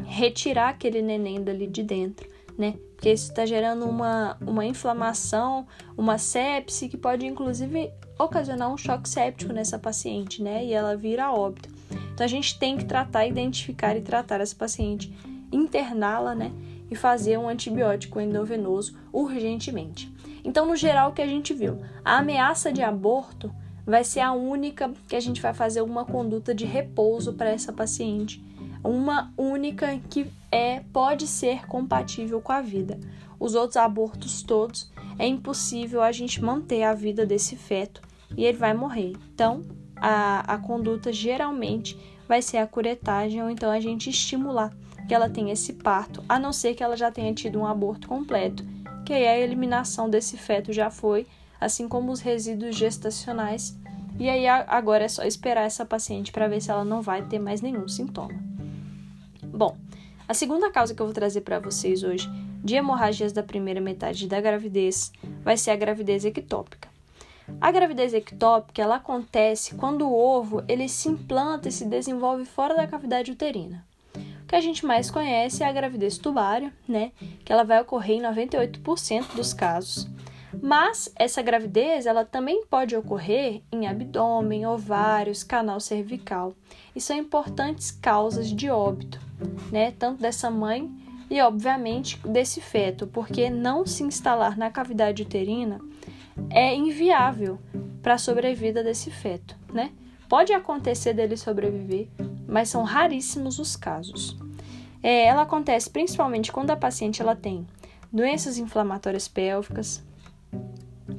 retirar 0.06 0.70
aquele 0.70 1.02
neném 1.02 1.44
dali 1.44 1.66
de 1.66 1.82
dentro 1.82 2.33
né? 2.56 2.74
Porque 2.94 3.12
isso 3.12 3.30
está 3.30 3.44
gerando 3.44 3.86
uma, 3.86 4.36
uma 4.40 4.64
inflamação, 4.64 5.66
uma 5.96 6.18
sepse, 6.18 6.88
que 6.88 6.96
pode 6.96 7.26
inclusive 7.26 7.90
ocasionar 8.18 8.72
um 8.72 8.76
choque 8.76 9.08
séptico 9.08 9.52
nessa 9.52 9.78
paciente, 9.78 10.42
né? 10.42 10.64
E 10.64 10.72
ela 10.72 10.96
vira 10.96 11.32
óbito. 11.32 11.68
Então 12.12 12.24
a 12.24 12.28
gente 12.28 12.58
tem 12.58 12.76
que 12.76 12.84
tratar, 12.84 13.26
identificar 13.26 13.96
e 13.96 14.00
tratar 14.00 14.40
essa 14.40 14.54
paciente, 14.54 15.14
interná-la, 15.52 16.34
né? 16.34 16.52
E 16.90 16.94
fazer 16.94 17.38
um 17.38 17.48
antibiótico 17.48 18.20
endovenoso 18.20 18.96
urgentemente. 19.12 20.12
Então, 20.44 20.66
no 20.66 20.76
geral, 20.76 21.10
o 21.10 21.12
que 21.12 21.22
a 21.22 21.26
gente 21.26 21.54
viu? 21.54 21.78
A 22.04 22.18
ameaça 22.18 22.70
de 22.70 22.82
aborto 22.82 23.50
vai 23.86 24.04
ser 24.04 24.20
a 24.20 24.32
única 24.32 24.92
que 25.08 25.16
a 25.16 25.20
gente 25.20 25.40
vai 25.40 25.54
fazer 25.54 25.80
uma 25.80 26.04
conduta 26.04 26.54
de 26.54 26.64
repouso 26.64 27.32
para 27.32 27.50
essa 27.50 27.72
paciente. 27.72 28.42
Uma 28.84 29.32
única 29.38 29.98
que 30.10 30.30
é 30.52 30.80
pode 30.92 31.26
ser 31.26 31.66
compatível 31.66 32.40
com 32.40 32.52
a 32.52 32.60
vida. 32.60 33.00
Os 33.40 33.54
outros 33.54 33.78
abortos 33.78 34.42
todos 34.42 34.92
é 35.18 35.26
impossível 35.26 36.02
a 36.02 36.12
gente 36.12 36.42
manter 36.42 36.82
a 36.82 36.92
vida 36.94 37.24
desse 37.24 37.56
feto 37.56 38.02
e 38.36 38.44
ele 38.44 38.58
vai 38.58 38.74
morrer. 38.74 39.14
Então, 39.34 39.62
a, 39.96 40.54
a 40.54 40.58
conduta 40.58 41.10
geralmente 41.10 41.98
vai 42.28 42.42
ser 42.42 42.58
a 42.58 42.66
curetagem 42.66 43.42
ou 43.42 43.48
então 43.48 43.70
a 43.70 43.80
gente 43.80 44.10
estimular 44.10 44.70
que 45.08 45.14
ela 45.14 45.28
tenha 45.28 45.52
esse 45.52 45.74
parto, 45.74 46.22
a 46.28 46.38
não 46.38 46.52
ser 46.52 46.74
que 46.74 46.82
ela 46.82 46.96
já 46.96 47.10
tenha 47.10 47.32
tido 47.34 47.58
um 47.58 47.66
aborto 47.66 48.08
completo, 48.08 48.64
que 49.04 49.12
aí 49.12 49.26
a 49.26 49.38
eliminação 49.38 50.08
desse 50.08 50.36
feto 50.36 50.72
já 50.72 50.90
foi, 50.90 51.26
assim 51.60 51.88
como 51.88 52.10
os 52.10 52.20
resíduos 52.20 52.76
gestacionais. 52.76 53.78
E 54.18 54.28
aí 54.28 54.46
agora 54.46 55.04
é 55.04 55.08
só 55.08 55.24
esperar 55.24 55.62
essa 55.62 55.84
paciente 55.84 56.32
para 56.32 56.48
ver 56.48 56.60
se 56.60 56.70
ela 56.70 56.84
não 56.84 57.02
vai 57.02 57.22
ter 57.22 57.38
mais 57.38 57.60
nenhum 57.60 57.88
sintoma. 57.88 58.53
Bom, 59.54 59.76
a 60.26 60.34
segunda 60.34 60.68
causa 60.68 60.96
que 60.96 61.00
eu 61.00 61.06
vou 61.06 61.14
trazer 61.14 61.42
para 61.42 61.60
vocês 61.60 62.02
hoje 62.02 62.28
de 62.64 62.74
hemorragias 62.74 63.32
da 63.32 63.40
primeira 63.40 63.80
metade 63.80 64.26
da 64.26 64.40
gravidez 64.40 65.12
vai 65.44 65.56
ser 65.56 65.70
a 65.70 65.76
gravidez 65.76 66.24
ectópica. 66.24 66.88
A 67.60 67.70
gravidez 67.70 68.12
ectópica 68.12 68.82
ela 68.82 68.96
acontece 68.96 69.76
quando 69.76 70.08
o 70.08 70.12
ovo 70.12 70.64
ele 70.66 70.88
se 70.88 71.08
implanta 71.08 71.68
e 71.68 71.72
se 71.72 71.84
desenvolve 71.84 72.44
fora 72.44 72.74
da 72.74 72.84
cavidade 72.84 73.30
uterina. 73.30 73.86
O 74.42 74.46
que 74.48 74.56
a 74.56 74.60
gente 74.60 74.84
mais 74.84 75.08
conhece 75.08 75.62
é 75.62 75.68
a 75.68 75.72
gravidez 75.72 76.18
tubária, 76.18 76.72
né, 76.88 77.12
que 77.44 77.52
ela 77.52 77.62
vai 77.62 77.80
ocorrer 77.80 78.16
em 78.16 78.22
98% 78.22 79.36
dos 79.36 79.52
casos. 79.52 80.08
Mas 80.60 81.12
essa 81.16 81.42
gravidez 81.42 82.06
ela 82.06 82.24
também 82.24 82.64
pode 82.66 82.96
ocorrer 82.96 83.62
em 83.70 83.86
abdômen, 83.86 84.66
ovários, 84.66 85.44
canal 85.44 85.78
cervical. 85.78 86.54
E 86.94 87.00
são 87.00 87.16
importantes 87.16 87.90
causas 87.90 88.50
de 88.50 88.70
óbito, 88.70 89.20
né, 89.72 89.92
tanto 89.98 90.22
dessa 90.22 90.50
mãe 90.50 90.90
e 91.30 91.40
obviamente 91.40 92.18
desse 92.26 92.60
feto, 92.60 93.06
porque 93.06 93.50
não 93.50 93.86
se 93.86 94.02
instalar 94.04 94.56
na 94.56 94.70
cavidade 94.70 95.22
uterina 95.22 95.80
é 96.50 96.74
inviável 96.74 97.58
para 98.02 98.14
a 98.14 98.18
sobrevida 98.18 98.82
desse 98.82 99.10
feto, 99.10 99.56
né? 99.72 99.90
Pode 100.28 100.52
acontecer 100.52 101.14
dele 101.14 101.36
sobreviver, 101.36 102.08
mas 102.46 102.68
são 102.68 102.82
raríssimos 102.82 103.58
os 103.58 103.76
casos. 103.76 104.36
É, 105.02 105.26
ela 105.26 105.42
acontece 105.42 105.88
principalmente 105.90 106.50
quando 106.50 106.70
a 106.70 106.76
paciente 106.76 107.20
ela 107.20 107.36
tem 107.36 107.66
doenças 108.12 108.58
inflamatórias 108.58 109.28
pélvicas, 109.28 110.02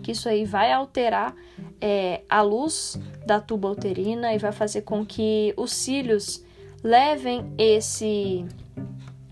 que 0.02 0.12
isso 0.12 0.28
aí 0.28 0.46
vai 0.46 0.72
alterar 0.72 1.36
é, 1.88 2.24
a 2.28 2.42
luz 2.42 3.00
da 3.28 3.40
tuba 3.40 3.70
uterina 3.70 4.34
e 4.34 4.40
vai 4.40 4.52
fazer 4.52 4.82
com 4.82 5.06
que 5.06 5.54
os 5.56 5.72
cílios 5.72 6.44
levem 6.84 7.46
esse 7.60 8.44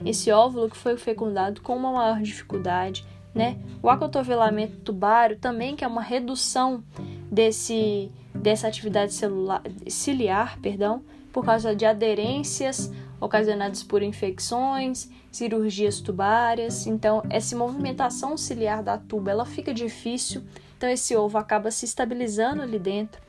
esse 0.06 0.32
óvulo 0.32 0.70
que 0.70 0.78
foi 0.78 0.96
fecundado 0.96 1.62
com 1.62 1.76
uma 1.76 1.92
maior 1.92 2.22
dificuldade, 2.22 3.04
né? 3.34 3.58
O 3.82 3.90
acotovelamento 3.90 4.78
tubário 4.82 5.38
também, 5.40 5.76
que 5.76 5.84
é 5.84 5.88
uma 5.88 6.02
redução 6.02 6.84
desse, 7.32 8.12
dessa 8.36 8.68
atividade 8.68 9.14
celular, 9.14 9.64
ciliar, 9.88 10.60
perdão, 10.60 11.02
por 11.32 11.44
causa 11.46 11.74
de 11.74 11.86
aderências 11.86 12.92
ocasionadas 13.20 13.82
por 13.82 14.04
infecções, 14.04 15.10
cirurgias 15.32 16.02
tubárias. 16.02 16.86
Então, 16.86 17.24
essa 17.30 17.56
movimentação 17.56 18.38
ciliar 18.38 18.84
da 18.84 18.98
tuba, 18.98 19.32
ela 19.32 19.46
fica 19.46 19.74
difícil. 19.74 20.44
Então, 20.84 20.92
esse 20.92 21.16
ovo 21.16 21.38
acaba 21.38 21.72
se 21.72 21.86
estabilizando 21.86 22.62
ali 22.62 22.78
dentro. 22.78 23.22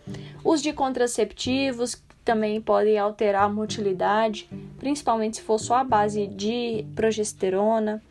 Os 0.42 0.60
de 0.60 0.72
contraceptivos 0.72 2.02
também 2.24 2.60
podem 2.60 2.98
alterar 2.98 3.44
a 3.44 3.48
motilidade, 3.48 4.50
principalmente 4.76 5.36
se 5.36 5.42
for 5.44 5.60
só 5.60 5.76
a 5.76 5.84
base 5.84 6.26
de 6.26 6.84
progesterona. 6.96 8.02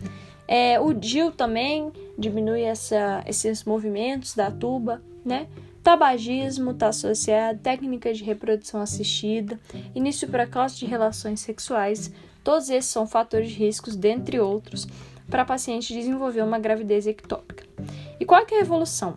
É, 0.47 0.79
o 0.79 0.93
DIL 0.93 1.29
também 1.29 1.91
diminui 2.17 2.61
essa, 2.61 3.21
esses 3.27 3.65
movimentos 3.65 4.33
da 4.33 4.49
tuba, 4.49 5.01
né? 5.25 5.47
Tabagismo 5.83 6.71
está 6.71 6.87
associado, 6.87 7.59
técnicas 7.59 8.17
de 8.17 8.23
reprodução 8.23 8.79
assistida, 8.79 9.59
início 9.93 10.25
precoce 10.25 10.79
de 10.79 10.85
relações 10.85 11.41
sexuais, 11.41 12.13
todos 12.45 12.69
esses 12.69 12.89
são 12.89 13.05
fatores 13.05 13.49
de 13.49 13.55
riscos, 13.55 13.97
dentre 13.97 14.39
outros, 14.39 14.87
para 15.29 15.43
paciente 15.43 15.93
desenvolver 15.93 16.43
uma 16.43 16.59
gravidez 16.59 17.05
ectópica. 17.05 17.72
E 18.19 18.25
qual 18.25 18.41
é 18.41 18.55
a 18.55 18.59
evolução? 18.59 19.15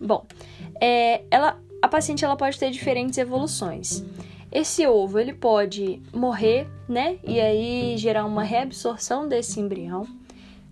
Bom, 0.00 0.24
é, 0.80 1.22
ela, 1.30 1.60
a 1.82 1.88
paciente 1.88 2.24
ela 2.24 2.36
pode 2.36 2.58
ter 2.58 2.70
diferentes 2.70 3.18
evoluções. 3.18 4.04
Esse 4.50 4.86
ovo 4.86 5.18
ele 5.18 5.32
pode 5.32 6.00
morrer, 6.12 6.66
né? 6.88 7.18
E 7.22 7.38
aí 7.40 7.96
gerar 7.98 8.24
uma 8.24 8.42
reabsorção 8.42 9.28
desse 9.28 9.60
embrião, 9.60 10.06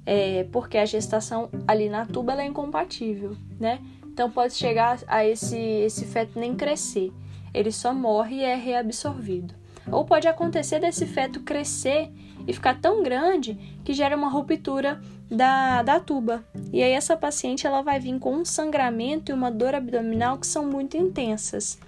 é, 0.07 0.47
porque 0.51 0.79
a 0.79 0.87
gestação 0.87 1.51
ali 1.67 1.89
na 1.89 2.07
tuba 2.07 2.41
é 2.41 2.47
incompatível, 2.47 3.37
né? 3.61 3.81
Então 4.07 4.31
pode 4.31 4.55
chegar 4.55 4.99
a 5.07 5.27
esse, 5.27 5.59
esse 5.59 6.07
feto 6.07 6.39
nem 6.39 6.55
crescer, 6.55 7.13
ele 7.53 7.71
só 7.71 7.93
morre 7.93 8.37
e 8.37 8.45
é 8.45 8.55
reabsorvido. 8.55 9.55
Ou 9.91 10.05
pode 10.05 10.27
acontecer 10.27 10.81
desse 10.81 11.07
feto 11.07 11.41
crescer 11.41 12.11
e 12.47 12.53
ficar 12.53 12.81
tão 12.81 13.03
grande 13.03 13.55
que 13.85 13.93
gera 13.93 14.17
uma 14.17 14.29
ruptura 14.29 15.01
da, 15.31 15.83
da 15.83 16.01
tuba. 16.01 16.45
E 16.73 16.83
aí 16.83 16.93
essa 16.93 17.17
paciente 17.17 17.67
ela 17.67 17.83
vai 17.83 17.99
vir 17.99 18.19
com 18.19 18.35
um 18.35 18.45
sangramento 18.45 19.31
e 19.31 19.35
uma 19.35 19.51
dor 19.51 19.75
abdominal 19.75 20.39
que 20.39 20.47
são 20.47 20.65
muito 20.65 20.97
intensas 20.97 21.79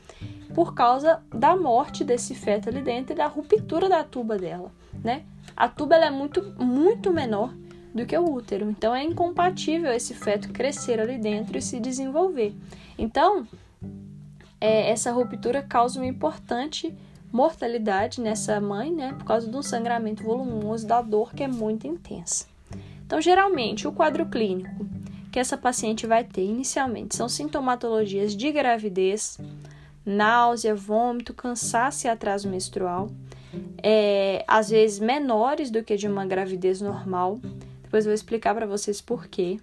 por 0.55 0.75
causa 0.75 1.23
da 1.33 1.57
morte 1.57 2.03
desse 2.03 2.35
feto 2.35 2.69
ali 2.69 2.83
dentro 2.83 3.13
e 3.13 3.17
da 3.17 3.27
ruptura 3.27 3.89
da 3.89 4.03
tuba 4.03 4.37
dela, 4.37 4.73
né? 5.05 5.23
A 5.57 5.69
tuba 5.69 5.95
ela 5.95 6.07
é 6.07 6.11
muito, 6.11 6.43
muito 6.59 7.13
menor 7.13 7.55
do 7.95 8.07
que 8.07 8.17
o 8.17 8.33
útero, 8.33 8.69
então 8.71 8.95
é 8.95 9.03
incompatível 9.03 9.93
esse 9.93 10.15
feto 10.15 10.51
crescer 10.51 11.01
ali 11.01 11.19
dentro 11.19 11.59
e 11.59 11.63
se 11.63 11.79
desenvolver. 11.79 12.55
Então, 12.99 13.47
é, 14.61 14.91
essa 14.91 15.13
ruptura 15.13 15.63
causa 15.63 16.01
uma 16.01 16.07
importante 16.07 16.95
mortalidade 17.33 18.21
nessa 18.21 18.61
mãe, 18.61 18.93
né? 18.93 19.15
Por 19.19 19.25
causa 19.25 19.49
do 19.49 19.63
sangramento 19.63 20.23
volumoso 20.23 20.87
da 20.87 21.03
dor 21.03 21.35
que 21.35 21.43
é 21.43 21.49
muito 21.49 21.87
intensa. 21.87 22.47
Então, 23.07 23.21
geralmente, 23.21 23.89
o 23.89 23.93
quadro 23.93 24.27
clínico 24.27 24.87
que 25.31 25.39
essa 25.39 25.57
paciente 25.57 26.07
vai 26.07 26.25
ter 26.25 26.45
inicialmente 26.45 27.15
são 27.15 27.29
sintomatologias 27.29 28.35
de 28.35 28.51
gravidez, 28.51 29.39
náusea, 30.05 30.75
vômito, 30.75 31.35
cansaço 31.35 32.07
e 32.07 32.11
atraso 32.11 32.49
menstrual, 32.49 33.11
é, 33.83 34.45
às 34.47 34.71
vezes 34.71 34.99
menores 34.99 35.71
do 35.71 35.83
que 35.83 35.97
de 35.97 36.09
uma 36.09 36.27
gravidez 36.27 36.81
normal. 36.81 37.39
Depois 37.83 38.05
eu 38.05 38.11
vou 38.11 38.15
explicar 38.15 38.55
para 38.55 38.67
vocês 38.67 39.01
por 39.01 39.27
quê. 39.27 39.59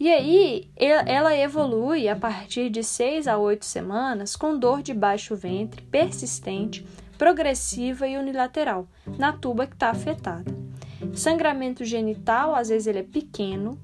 E 0.00 0.08
aí, 0.08 0.70
ela 0.76 1.36
evolui 1.36 2.08
a 2.08 2.14
partir 2.14 2.70
de 2.70 2.84
6 2.84 3.26
a 3.26 3.36
8 3.36 3.64
semanas 3.64 4.36
com 4.36 4.56
dor 4.56 4.80
de 4.80 4.94
baixo 4.94 5.34
ventre 5.34 5.82
persistente, 5.82 6.86
progressiva 7.18 8.06
e 8.06 8.16
unilateral 8.16 8.86
na 9.18 9.32
tuba 9.32 9.66
que 9.66 9.74
está 9.74 9.90
afetada. 9.90 10.54
Sangramento 11.14 11.84
genital, 11.84 12.54
às 12.54 12.68
vezes 12.68 12.86
ele 12.86 13.00
é 13.00 13.02
pequeno, 13.02 13.76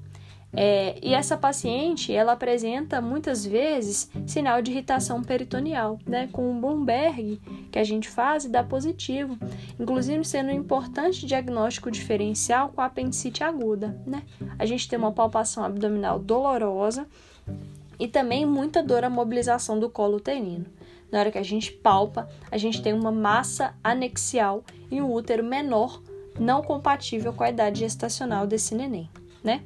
é, 0.55 0.97
e 1.03 1.13
essa 1.13 1.35
paciente, 1.35 2.13
ela 2.13 2.31
apresenta 2.31 3.01
muitas 3.01 3.45
vezes 3.45 4.09
sinal 4.25 4.61
de 4.61 4.71
irritação 4.71 5.21
peritoneal, 5.21 5.99
né? 6.07 6.29
Com 6.31 6.49
um 6.49 6.61
Bloomberg 6.61 7.41
que 7.69 7.77
a 7.77 7.83
gente 7.83 8.07
faz 8.07 8.45
e 8.45 8.49
dá 8.49 8.63
positivo, 8.63 9.37
inclusive 9.77 10.23
sendo 10.23 10.49
um 10.49 10.55
importante 10.55 11.25
diagnóstico 11.25 11.91
diferencial 11.91 12.69
com 12.69 12.79
a 12.79 12.85
apendicite 12.85 13.43
aguda, 13.43 13.99
né? 14.07 14.23
A 14.57 14.65
gente 14.65 14.87
tem 14.87 14.97
uma 14.97 15.11
palpação 15.11 15.63
abdominal 15.63 16.19
dolorosa 16.19 17.05
e 17.99 18.07
também 18.07 18.45
muita 18.45 18.81
dor 18.81 19.03
à 19.03 19.09
mobilização 19.09 19.77
do 19.77 19.89
colo 19.89 20.17
uterino. 20.17 20.65
Na 21.11 21.19
hora 21.19 21.31
que 21.31 21.37
a 21.37 21.43
gente 21.43 21.71
palpa, 21.71 22.29
a 22.49 22.57
gente 22.57 22.81
tem 22.81 22.93
uma 22.93 23.11
massa 23.11 23.75
anexial 23.83 24.63
e 24.89 25.01
um 25.01 25.11
útero 25.11 25.43
menor, 25.43 26.01
não 26.39 26.61
compatível 26.61 27.33
com 27.33 27.43
a 27.43 27.49
idade 27.49 27.79
gestacional 27.79 28.47
desse 28.47 28.73
neném, 28.73 29.09
né? 29.43 29.61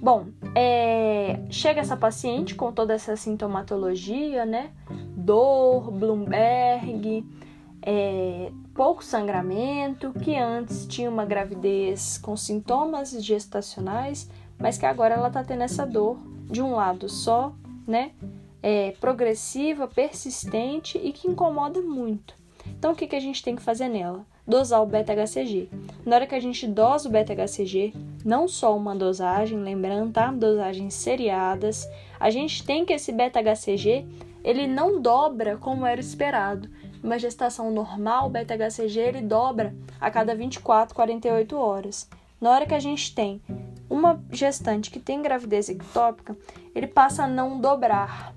Bom, 0.00 0.28
é, 0.54 1.40
chega 1.50 1.80
essa 1.80 1.96
paciente 1.96 2.54
com 2.54 2.72
toda 2.72 2.94
essa 2.94 3.16
sintomatologia, 3.16 4.46
né? 4.46 4.70
Dor, 5.16 5.90
Bloomberg, 5.90 7.24
é, 7.82 8.52
pouco 8.74 9.04
sangramento, 9.04 10.12
que 10.12 10.36
antes 10.36 10.86
tinha 10.86 11.10
uma 11.10 11.24
gravidez 11.24 12.16
com 12.16 12.36
sintomas 12.36 13.10
gestacionais, 13.10 14.30
mas 14.56 14.78
que 14.78 14.86
agora 14.86 15.14
ela 15.14 15.28
está 15.28 15.42
tendo 15.42 15.62
essa 15.64 15.84
dor 15.84 16.16
de 16.44 16.62
um 16.62 16.74
lado 16.74 17.08
só, 17.08 17.52
né? 17.86 18.12
É, 18.62 18.92
progressiva, 19.00 19.88
persistente 19.88 20.96
e 20.98 21.12
que 21.12 21.28
incomoda 21.28 21.80
muito. 21.80 22.34
Então, 22.66 22.92
o 22.92 22.94
que, 22.94 23.06
que 23.06 23.16
a 23.16 23.20
gente 23.20 23.42
tem 23.42 23.56
que 23.56 23.62
fazer 23.62 23.88
nela? 23.88 24.24
Dosar 24.48 24.82
o 24.82 24.86
beta-HCG. 24.86 25.68
Na 26.06 26.16
hora 26.16 26.26
que 26.26 26.34
a 26.34 26.40
gente 26.40 26.66
dosa 26.66 27.06
o 27.06 27.12
beta-HCG, 27.12 27.92
não 28.24 28.48
só 28.48 28.74
uma 28.74 28.96
dosagem, 28.96 29.58
lembrando, 29.58 30.12
tá? 30.12 30.32
Dosagens 30.32 30.94
seriadas, 30.94 31.86
a 32.18 32.30
gente 32.30 32.64
tem 32.64 32.86
que 32.86 32.94
esse 32.94 33.12
beta-HCG 33.12 34.06
ele 34.42 34.66
não 34.66 35.02
dobra 35.02 35.58
como 35.58 35.84
era 35.84 36.00
esperado. 36.00 36.70
Uma 37.04 37.18
gestação 37.18 37.70
normal, 37.70 38.28
o 38.28 38.30
beta-HCG 38.30 38.98
ele 38.98 39.20
dobra 39.20 39.74
a 40.00 40.10
cada 40.10 40.34
24, 40.34 40.94
48 40.94 41.56
horas. 41.56 42.08
Na 42.40 42.50
hora 42.50 42.64
que 42.64 42.74
a 42.74 42.80
gente 42.80 43.14
tem 43.14 43.42
uma 43.90 44.22
gestante 44.30 44.90
que 44.90 44.98
tem 44.98 45.20
gravidez 45.20 45.68
ectópica, 45.68 46.36
ele 46.74 46.86
passa 46.86 47.24
a 47.24 47.28
não 47.28 47.60
dobrar, 47.60 48.34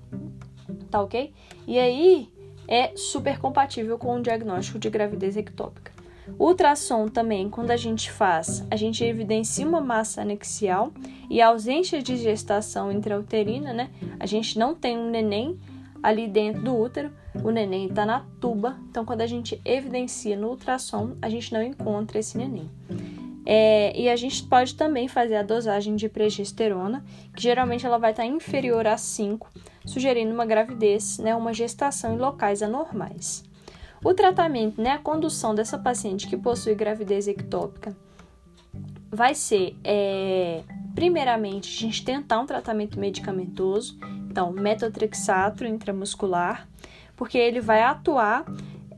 tá 0.90 1.00
ok? 1.00 1.32
E 1.66 1.78
aí 1.78 2.30
é 2.68 2.94
super 2.96 3.38
compatível 3.38 3.98
com 3.98 4.16
o 4.16 4.22
diagnóstico 4.22 4.78
de 4.78 4.90
gravidez 4.90 5.36
ectópica. 5.36 5.91
Ultrassom 6.38 7.08
também, 7.08 7.50
quando 7.50 7.70
a 7.70 7.76
gente 7.76 8.10
faz, 8.10 8.66
a 8.70 8.76
gente 8.76 9.04
evidencia 9.04 9.66
uma 9.66 9.80
massa 9.80 10.22
anexial 10.22 10.92
e 11.28 11.40
a 11.40 11.48
ausência 11.48 12.02
de 12.02 12.16
gestação 12.16 12.92
intrauterina, 12.92 13.72
né? 13.72 13.90
A 14.20 14.26
gente 14.26 14.58
não 14.58 14.74
tem 14.74 14.96
um 14.96 15.10
neném 15.10 15.58
ali 16.02 16.26
dentro 16.26 16.62
do 16.62 16.76
útero, 16.76 17.12
o 17.42 17.50
neném 17.50 17.86
está 17.86 18.04
na 18.04 18.24
tuba, 18.40 18.76
então 18.90 19.04
quando 19.04 19.20
a 19.20 19.26
gente 19.26 19.60
evidencia 19.64 20.36
no 20.36 20.48
ultrassom, 20.48 21.16
a 21.22 21.28
gente 21.28 21.52
não 21.52 21.62
encontra 21.62 22.18
esse 22.18 22.36
neném. 22.36 22.68
É, 23.44 23.92
e 23.98 24.08
a 24.08 24.14
gente 24.14 24.44
pode 24.44 24.74
também 24.74 25.08
fazer 25.08 25.36
a 25.36 25.42
dosagem 25.42 25.96
de 25.96 26.08
progesterona, 26.08 27.04
que 27.34 27.42
geralmente 27.42 27.84
ela 27.84 27.98
vai 27.98 28.12
estar 28.12 28.24
inferior 28.24 28.86
a 28.86 28.96
5, 28.96 29.48
sugerindo 29.84 30.32
uma 30.32 30.46
gravidez, 30.46 31.18
né, 31.18 31.34
uma 31.34 31.52
gestação 31.52 32.14
em 32.14 32.18
locais 32.18 32.62
anormais. 32.62 33.44
O 34.04 34.12
tratamento, 34.14 34.80
né, 34.80 34.90
a 34.90 34.98
condução 34.98 35.54
dessa 35.54 35.78
paciente 35.78 36.26
que 36.26 36.36
possui 36.36 36.74
gravidez 36.74 37.28
ectópica 37.28 37.96
vai 39.08 39.34
ser, 39.34 39.76
é, 39.84 40.62
primeiramente, 40.94 41.68
a 41.68 41.80
gente 41.88 42.04
tentar 42.04 42.40
um 42.40 42.46
tratamento 42.46 42.98
medicamentoso, 42.98 43.98
então, 44.28 44.50
metotrexato 44.50 45.64
intramuscular, 45.64 46.66
porque 47.14 47.38
ele 47.38 47.60
vai 47.60 47.82
atuar 47.82 48.44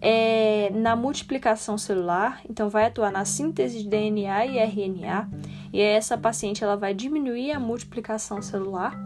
é, 0.00 0.70
na 0.70 0.94
multiplicação 0.94 1.76
celular, 1.76 2.40
então 2.49 2.70
vai 2.70 2.87
atuar 2.87 3.11
na 3.11 3.25
síntese 3.25 3.82
de 3.82 3.88
DNA 3.88 4.46
e 4.46 4.58
RNA, 4.58 5.28
e 5.73 5.80
essa 5.80 6.16
paciente 6.16 6.62
ela 6.62 6.76
vai 6.76 6.94
diminuir 6.94 7.52
a 7.52 7.58
multiplicação 7.58 8.40
celular, 8.40 8.96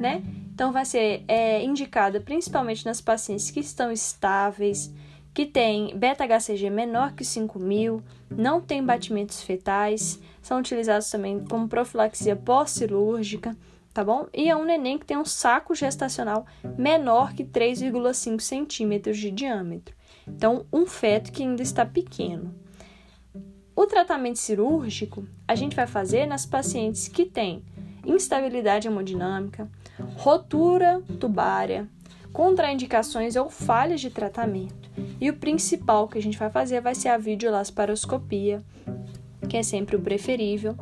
né? 0.00 0.22
Então 0.54 0.72
vai 0.72 0.84
ser 0.84 1.24
é, 1.28 1.62
indicada 1.62 2.20
principalmente 2.20 2.86
nas 2.86 3.00
pacientes 3.00 3.50
que 3.50 3.60
estão 3.60 3.92
estáveis, 3.92 4.92
que 5.34 5.44
têm 5.44 5.98
beta-HCG 5.98 6.70
menor 6.70 7.12
que 7.12 7.24
5.000, 7.24 8.00
não 8.30 8.60
tem 8.60 8.84
batimentos 8.84 9.42
fetais, 9.42 10.20
são 10.40 10.60
utilizados 10.60 11.10
também 11.10 11.44
como 11.44 11.68
profilaxia 11.68 12.36
pós-cirúrgica, 12.36 13.56
tá 13.92 14.04
bom? 14.04 14.28
E 14.32 14.48
é 14.48 14.54
um 14.54 14.64
neném 14.64 14.96
que 14.96 15.04
tem 15.04 15.16
um 15.16 15.24
saco 15.24 15.74
gestacional 15.74 16.46
menor 16.78 17.34
que 17.34 17.44
3,5 17.44 18.40
centímetros 18.40 19.18
de 19.18 19.32
diâmetro. 19.32 19.94
Então, 20.26 20.64
um 20.72 20.86
feto 20.86 21.32
que 21.32 21.42
ainda 21.42 21.62
está 21.62 21.84
pequeno. 21.84 22.54
O 23.74 23.86
tratamento 23.86 24.38
cirúrgico 24.38 25.26
a 25.48 25.56
gente 25.56 25.74
vai 25.74 25.88
fazer 25.88 26.26
nas 26.26 26.46
pacientes 26.46 27.08
que 27.08 27.24
têm 27.24 27.64
instabilidade 28.06 28.86
hemodinâmica, 28.86 29.68
rotura 30.16 31.02
tubária, 31.18 31.88
contraindicações 32.32 33.34
ou 33.34 33.50
falhas 33.50 34.00
de 34.00 34.10
tratamento. 34.10 34.83
E 35.20 35.30
o 35.30 35.34
principal 35.34 36.08
que 36.08 36.18
a 36.18 36.22
gente 36.22 36.38
vai 36.38 36.50
fazer 36.50 36.80
vai 36.80 36.94
ser 36.94 37.08
a 37.08 37.18
videolasparoscopia, 37.18 38.62
que 39.48 39.56
é 39.56 39.62
sempre 39.62 39.96
o 39.96 40.00
preferível, 40.00 40.76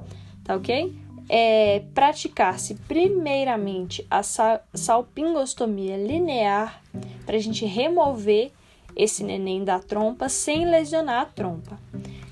tá 0.45 0.57
ok? 0.57 0.97
É 1.29 1.83
praticar-se 1.95 2.75
primeiramente 2.75 4.07
a 4.11 4.23
salpingostomia 4.23 5.97
linear 5.97 6.83
para 7.25 7.37
a 7.37 7.41
gente 7.41 7.65
remover 7.65 8.51
esse 8.95 9.25
neném 9.25 9.65
da 9.65 9.79
trompa 9.79 10.29
sem 10.29 10.69
lesionar 10.69 11.23
a 11.23 11.27
trompa. 11.27 11.79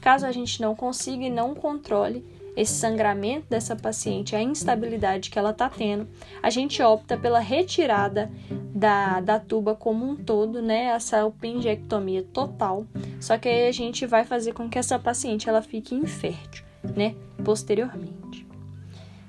Caso 0.00 0.26
a 0.26 0.32
gente 0.32 0.60
não 0.60 0.74
consiga 0.74 1.24
e 1.24 1.30
não 1.30 1.54
controle 1.54 2.24
esse 2.56 2.74
sangramento 2.74 3.46
dessa 3.48 3.76
paciente, 3.76 4.34
a 4.34 4.42
instabilidade 4.42 5.30
que 5.30 5.38
ela 5.38 5.50
está 5.50 5.68
tendo, 5.68 6.08
a 6.42 6.50
gente 6.50 6.82
opta 6.82 7.16
pela 7.16 7.40
retirada 7.40 8.30
da, 8.74 9.20
da 9.20 9.38
tuba 9.38 9.74
como 9.74 10.08
um 10.08 10.16
todo, 10.16 10.60
né? 10.60 10.92
A 10.92 11.00
salpingectomia 11.00 12.22
total. 12.22 12.86
Só 13.20 13.38
que 13.38 13.48
aí 13.48 13.68
a 13.68 13.72
gente 13.72 14.06
vai 14.06 14.24
fazer 14.24 14.52
com 14.52 14.68
que 14.68 14.78
essa 14.78 14.98
paciente 14.98 15.48
ela 15.48 15.62
fique 15.62 15.94
infértil, 15.94 16.64
né? 16.96 17.14
Posteriormente. 17.44 18.46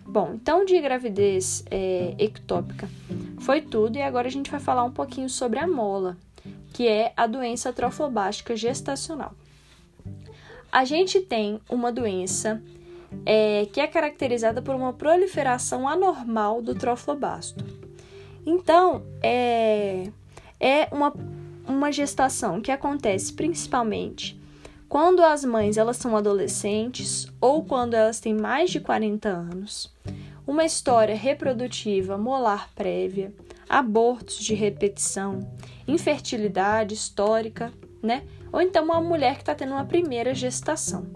Bom, 0.05 0.33
então 0.33 0.65
de 0.65 0.79
gravidez 0.81 1.63
é, 1.71 2.15
ectópica 2.17 2.89
foi 3.39 3.61
tudo 3.61 3.97
e 3.97 4.01
agora 4.01 4.27
a 4.27 4.31
gente 4.31 4.51
vai 4.51 4.59
falar 4.59 4.83
um 4.83 4.91
pouquinho 4.91 5.29
sobre 5.29 5.57
a 5.57 5.65
mola 5.65 6.17
que 6.73 6.87
é 6.87 7.13
a 7.15 7.27
doença 7.27 7.71
trofobástica 7.73 8.55
gestacional. 8.55 9.33
A 10.71 10.85
gente 10.85 11.19
tem 11.19 11.59
uma 11.69 11.91
doença 11.91 12.61
é, 13.25 13.67
que 13.71 13.79
é 13.79 13.87
caracterizada 13.87 14.61
por 14.61 14.75
uma 14.75 14.93
proliferação 14.93 15.87
anormal 15.87 16.61
do 16.61 16.75
troflobasto. 16.75 17.63
Então, 18.45 19.03
é, 19.21 20.07
é 20.59 20.87
uma, 20.91 21.13
uma 21.67 21.91
gestação 21.91 22.61
que 22.61 22.71
acontece 22.71 23.33
principalmente 23.33 24.41
quando 24.91 25.23
as 25.23 25.45
mães 25.45 25.77
elas 25.77 25.95
são 25.95 26.17
adolescentes 26.17 27.25
ou 27.39 27.63
quando 27.63 27.93
elas 27.93 28.19
têm 28.19 28.33
mais 28.33 28.69
de 28.71 28.81
40 28.81 29.29
anos, 29.29 29.89
uma 30.45 30.65
história 30.65 31.15
reprodutiva 31.15 32.17
molar 32.17 32.69
prévia, 32.75 33.33
abortos 33.69 34.43
de 34.43 34.53
repetição, 34.53 35.39
infertilidade 35.87 36.93
histórica, 36.93 37.71
né? 38.03 38.23
Ou 38.51 38.61
então 38.61 38.83
uma 38.83 38.99
mulher 38.99 39.35
que 39.35 39.43
está 39.43 39.55
tendo 39.55 39.71
uma 39.71 39.85
primeira 39.85 40.35
gestação. 40.35 41.07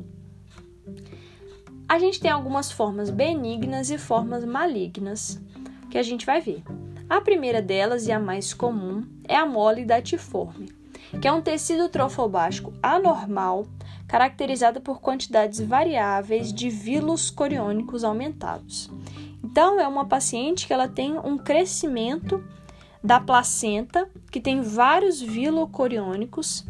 A 1.88 2.00
gente 2.00 2.20
tem 2.20 2.32
algumas 2.32 2.72
formas 2.72 3.10
benignas 3.10 3.92
e 3.92 3.98
formas 3.98 4.44
malignas 4.44 5.40
que 5.90 5.98
a 5.98 6.04
gente 6.04 6.26
vai 6.26 6.42
ver. 6.42 6.64
A 7.08 7.22
primeira 7.22 7.62
delas 7.62 8.08
e 8.08 8.12
a 8.12 8.20
mais 8.20 8.54
comum 8.54 9.06
é 9.28 9.36
a 9.36 9.46
mole 9.46 9.86
datiforme, 9.86 10.74
que 11.22 11.28
é 11.28 11.32
um 11.32 11.42
tecido 11.42 11.88
trofobástico 11.88 12.74
anormal 12.82 13.68
caracterizado 14.08 14.82
por 14.82 15.00
quantidades 15.00 15.60
variáveis 15.60 16.52
de 16.52 16.70
vilos 16.70 17.30
coriônicos 17.30 18.04
aumentados. 18.04 18.90
Então, 19.44 19.80
é 19.80 19.88
uma 19.88 20.06
paciente 20.06 20.66
que 20.66 20.74
ela 20.74 20.88
tem 20.88 21.18
um 21.20 21.38
crescimento 21.38 22.44
da 23.04 23.20
placenta, 23.20 24.10
que 24.32 24.42
tem 24.42 24.62
vários 24.62 25.22
vilocoriônicos, 25.22 26.66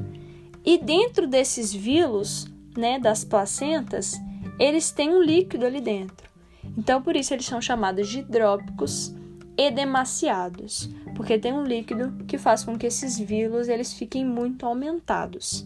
e 0.66 0.78
dentro 0.78 1.26
desses 1.26 1.74
vilos, 1.74 2.48
né, 2.76 3.00
das 3.00 3.24
placentas, 3.24 4.20
eles 4.60 4.92
têm 4.92 5.10
um 5.10 5.22
líquido 5.22 5.66
ali 5.66 5.82
dentro. 5.82 6.30
Então, 6.78 7.02
por 7.02 7.16
isso 7.16 7.34
eles 7.34 7.46
são 7.46 7.62
chamados 7.62 8.08
de 8.08 8.20
hidrópicos 8.20 9.14
edemaciados, 9.58 10.90
porque 11.16 11.38
tem 11.38 11.54
um 11.54 11.64
líquido 11.64 12.26
que 12.26 12.38
faz 12.38 12.64
com 12.64 12.78
que 12.78 12.88
esses 12.88 13.18
vilos 13.18 13.68
eles 13.68 13.94
fiquem 13.94 14.26
muito 14.26 14.66
aumentados. 14.66 15.66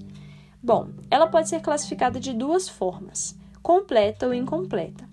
Bom, 0.62 0.90
ela 1.10 1.28
pode 1.28 1.50
ser 1.50 1.62
classificada 1.62 2.20
de 2.20 2.34
duas 2.34 2.68
formas: 2.68 3.38
completa 3.62 4.28
ou 4.28 4.34
incompleta. 4.34 5.08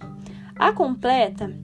A 0.59 0.73
completa 0.73 1.55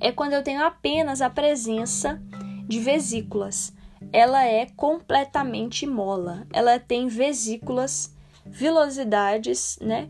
é 0.00 0.12
quando 0.12 0.32
eu 0.32 0.42
tenho 0.42 0.64
apenas 0.64 1.20
a 1.20 1.28
presença 1.28 2.22
de 2.66 2.78
vesículas. 2.78 3.74
Ela 4.12 4.46
é 4.46 4.66
completamente 4.76 5.86
mola. 5.86 6.46
Ela 6.52 6.78
tem 6.78 7.08
vesículas, 7.08 8.14
vilosidades, 8.46 9.78
né, 9.80 10.08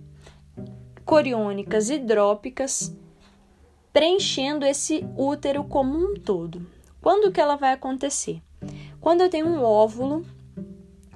coriônicas 1.08 1.88
hidrópicas, 1.88 2.94
preenchendo 3.94 4.66
esse 4.66 5.06
útero 5.16 5.64
como 5.64 5.96
um 5.96 6.12
todo. 6.12 6.66
Quando 7.00 7.32
que 7.32 7.40
ela 7.40 7.56
vai 7.56 7.72
acontecer? 7.72 8.42
Quando 9.00 9.22
eu 9.22 9.30
tenho 9.30 9.46
um 9.46 9.62
óvulo 9.62 10.22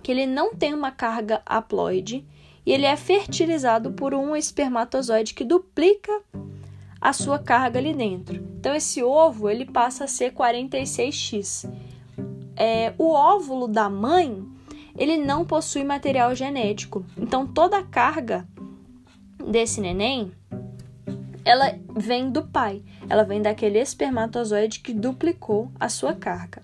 que 0.02 0.10
ele 0.10 0.24
não 0.24 0.54
tem 0.54 0.72
uma 0.72 0.90
carga 0.90 1.42
haploide 1.44 2.26
e 2.64 2.72
ele 2.72 2.86
é 2.86 2.96
fertilizado 2.96 3.92
por 3.92 4.14
um 4.14 4.34
espermatozoide 4.34 5.34
que 5.34 5.44
duplica 5.44 6.22
a 6.98 7.12
sua 7.12 7.38
carga 7.38 7.78
ali 7.78 7.92
dentro. 7.92 8.36
Então 8.58 8.74
esse 8.74 9.02
ovo 9.02 9.50
ele 9.50 9.66
passa 9.66 10.04
a 10.04 10.08
ser 10.08 10.32
46x. 10.32 11.70
É, 12.56 12.94
o 12.96 13.10
óvulo 13.10 13.68
da 13.68 13.90
mãe 13.90 14.42
ele 14.96 15.18
não 15.18 15.44
possui 15.44 15.84
material 15.84 16.34
genético. 16.34 17.04
Então 17.14 17.46
toda 17.46 17.76
a 17.76 17.84
carga 17.84 18.48
desse 19.50 19.80
neném 19.80 20.32
ela 21.44 21.74
vem 21.94 22.30
do 22.30 22.42
pai. 22.42 22.82
Ela 23.08 23.24
vem 23.24 23.42
daquele 23.42 23.78
espermatozoide 23.78 24.80
que 24.80 24.92
duplicou 24.92 25.70
a 25.78 25.88
sua 25.88 26.14
carga. 26.14 26.62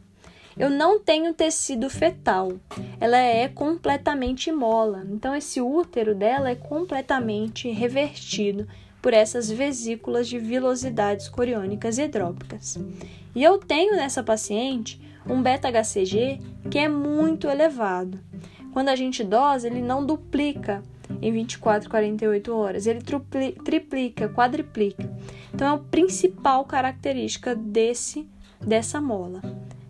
Eu 0.57 0.71
não 0.71 0.99
tenho 0.99 1.33
tecido 1.35 1.89
fetal. 1.89 2.53
Ela 3.01 3.19
é 3.19 3.49
completamente 3.49 4.51
mola. 4.51 5.05
Então 5.11 5.35
esse 5.35 5.61
útero 5.61 6.15
dela 6.15 6.51
é 6.51 6.55
completamente 6.55 7.71
revertido 7.71 8.67
por 9.01 9.15
essas 9.15 9.49
vesículas 9.49 10.29
de 10.29 10.39
vilosidades 10.39 11.29
coriônicas 11.29 11.99
hidrópicas. 11.99 12.77
E 13.35 13.43
eu 13.43 13.59
tenho 13.59 13.95
nessa 13.95 14.23
paciente 14.23 15.01
um 15.27 15.41
beta-HCG 15.41 16.41
que 16.69 16.79
é 16.79 16.89
muito 16.89 17.49
elevado. 17.49 18.19
Quando 18.73 18.89
a 18.89 18.97
gente 18.97 19.23
dosa, 19.23 19.69
ele 19.69 19.81
não 19.81 20.05
duplica 20.05 20.83
em 21.21 21.33
24, 21.33 21.89
48 21.89 22.55
horas. 22.55 22.87
Ele 22.87 23.01
triplica, 23.65 24.29
quadriplica. 24.29 25.11
Então 25.53 25.69
é 25.69 25.75
a 25.75 25.79
principal 25.79 26.65
característica 26.65 27.55
desse 27.55 28.29
dessa 28.61 29.01
mola. 29.01 29.41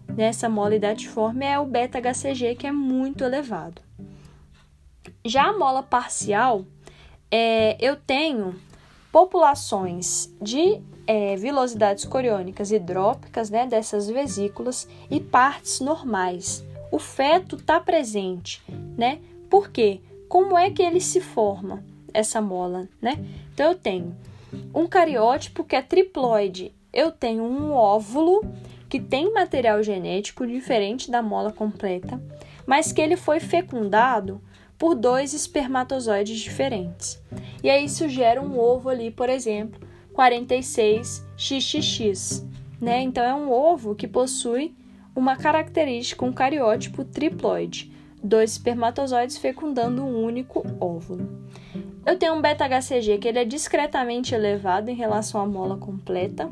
Nessa 0.09 0.49
mola 0.49 0.75
idatiforme 0.75 1.45
é 1.45 1.59
o 1.59 1.65
beta-HCG 1.65 2.55
que 2.57 2.67
é 2.67 2.73
muito 2.73 3.25
elevado. 3.25 3.81
Já 5.25 5.49
a 5.49 5.57
mola 5.57 5.83
parcial, 5.83 6.65
é, 7.31 7.77
eu 7.81 7.97
tenho 7.97 8.55
populações 9.13 10.33
de 10.41 10.81
é, 11.07 11.37
vilosidades 11.37 12.05
coriônicas 12.05 12.71
hidrópicas, 12.71 13.49
né, 13.51 13.67
dessas 13.67 14.09
vesículas, 14.09 14.89
e 15.11 15.19
partes 15.19 15.81
normais. 15.81 16.65
O 16.93 16.99
feto 16.99 17.57
está 17.57 17.81
presente, 17.81 18.63
né? 18.97 19.19
Por 19.49 19.71
quê? 19.71 20.01
Como 20.29 20.59
é 20.59 20.71
que 20.71 20.83
ele 20.83 21.01
se 21.01 21.21
forma, 21.21 21.85
essa 22.13 22.41
mola, 22.41 22.89
né? 23.01 23.25
Então 23.55 23.71
eu 23.71 23.75
tenho 23.75 24.17
um 24.75 24.87
cariótipo 24.87 25.65
que 25.65 25.77
é 25.77 25.83
triploide, 25.83 26.73
eu 26.93 27.11
tenho 27.11 27.45
um 27.45 27.73
óvulo 27.73 28.43
que 28.89 29.01
tem 29.01 29.33
material 29.33 29.83
genético 29.83 30.47
diferente 30.47 31.11
da 31.11 31.23
mola 31.23 31.51
completa, 31.53 32.21
mas 32.67 32.93
que 32.93 33.01
ele 33.01 33.17
foi 33.17 33.41
fecundado 33.41 34.41
por 34.79 34.95
dois 34.95 35.33
espermatozoides 35.35 36.39
diferentes. 36.39 37.21
E 37.63 37.69
aí 37.69 37.85
isso 37.85 38.09
gera 38.09 38.41
um 38.41 38.59
ovo 38.59 38.89
ali, 38.89 39.11
por 39.11 39.29
exemplo, 39.29 39.87
46XXX, 40.15 42.47
né? 42.81 43.03
Então 43.03 43.25
é 43.25 43.35
um 43.35 43.53
ovo 43.53 43.95
que 43.95 44.07
possui 44.07 44.75
uma 45.15 45.37
característica, 45.37 46.25
um 46.25 46.33
cariótipo 46.33 47.05
triploide 47.05 47.93
dois 48.23 48.53
espermatozoides 48.53 49.39
fecundando 49.39 50.03
um 50.03 50.25
único 50.25 50.65
óvulo. 50.81 51.29
Eu 52.05 52.19
tenho 52.19 52.35
um 52.35 52.41
beta-HCG 52.41 53.19
que 53.19 53.29
ele 53.29 53.39
é 53.39 53.45
discretamente 53.45 54.35
elevado 54.35 54.91
em 54.91 54.95
relação 54.95 55.41
à 55.41 55.47
mola 55.47 55.77
completa 55.77 56.49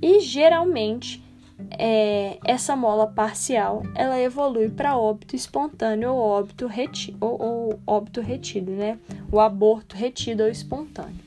e 0.00 0.20
geralmente 0.20 1.22
é, 1.70 2.38
essa 2.44 2.76
mola 2.76 3.06
parcial 3.06 3.82
ela 3.94 4.20
evolui 4.20 4.68
para 4.68 4.96
óbito 4.96 5.34
espontâneo 5.34 6.12
ou 6.12 6.18
óbito, 6.18 6.66
reti 6.66 7.16
ou, 7.20 7.42
ou 7.42 7.80
óbito 7.86 8.20
retido, 8.20 8.72
né? 8.72 8.98
O 9.30 9.40
aborto 9.40 9.96
retido 9.96 10.42
ou 10.42 10.48
espontâneo. 10.48 11.24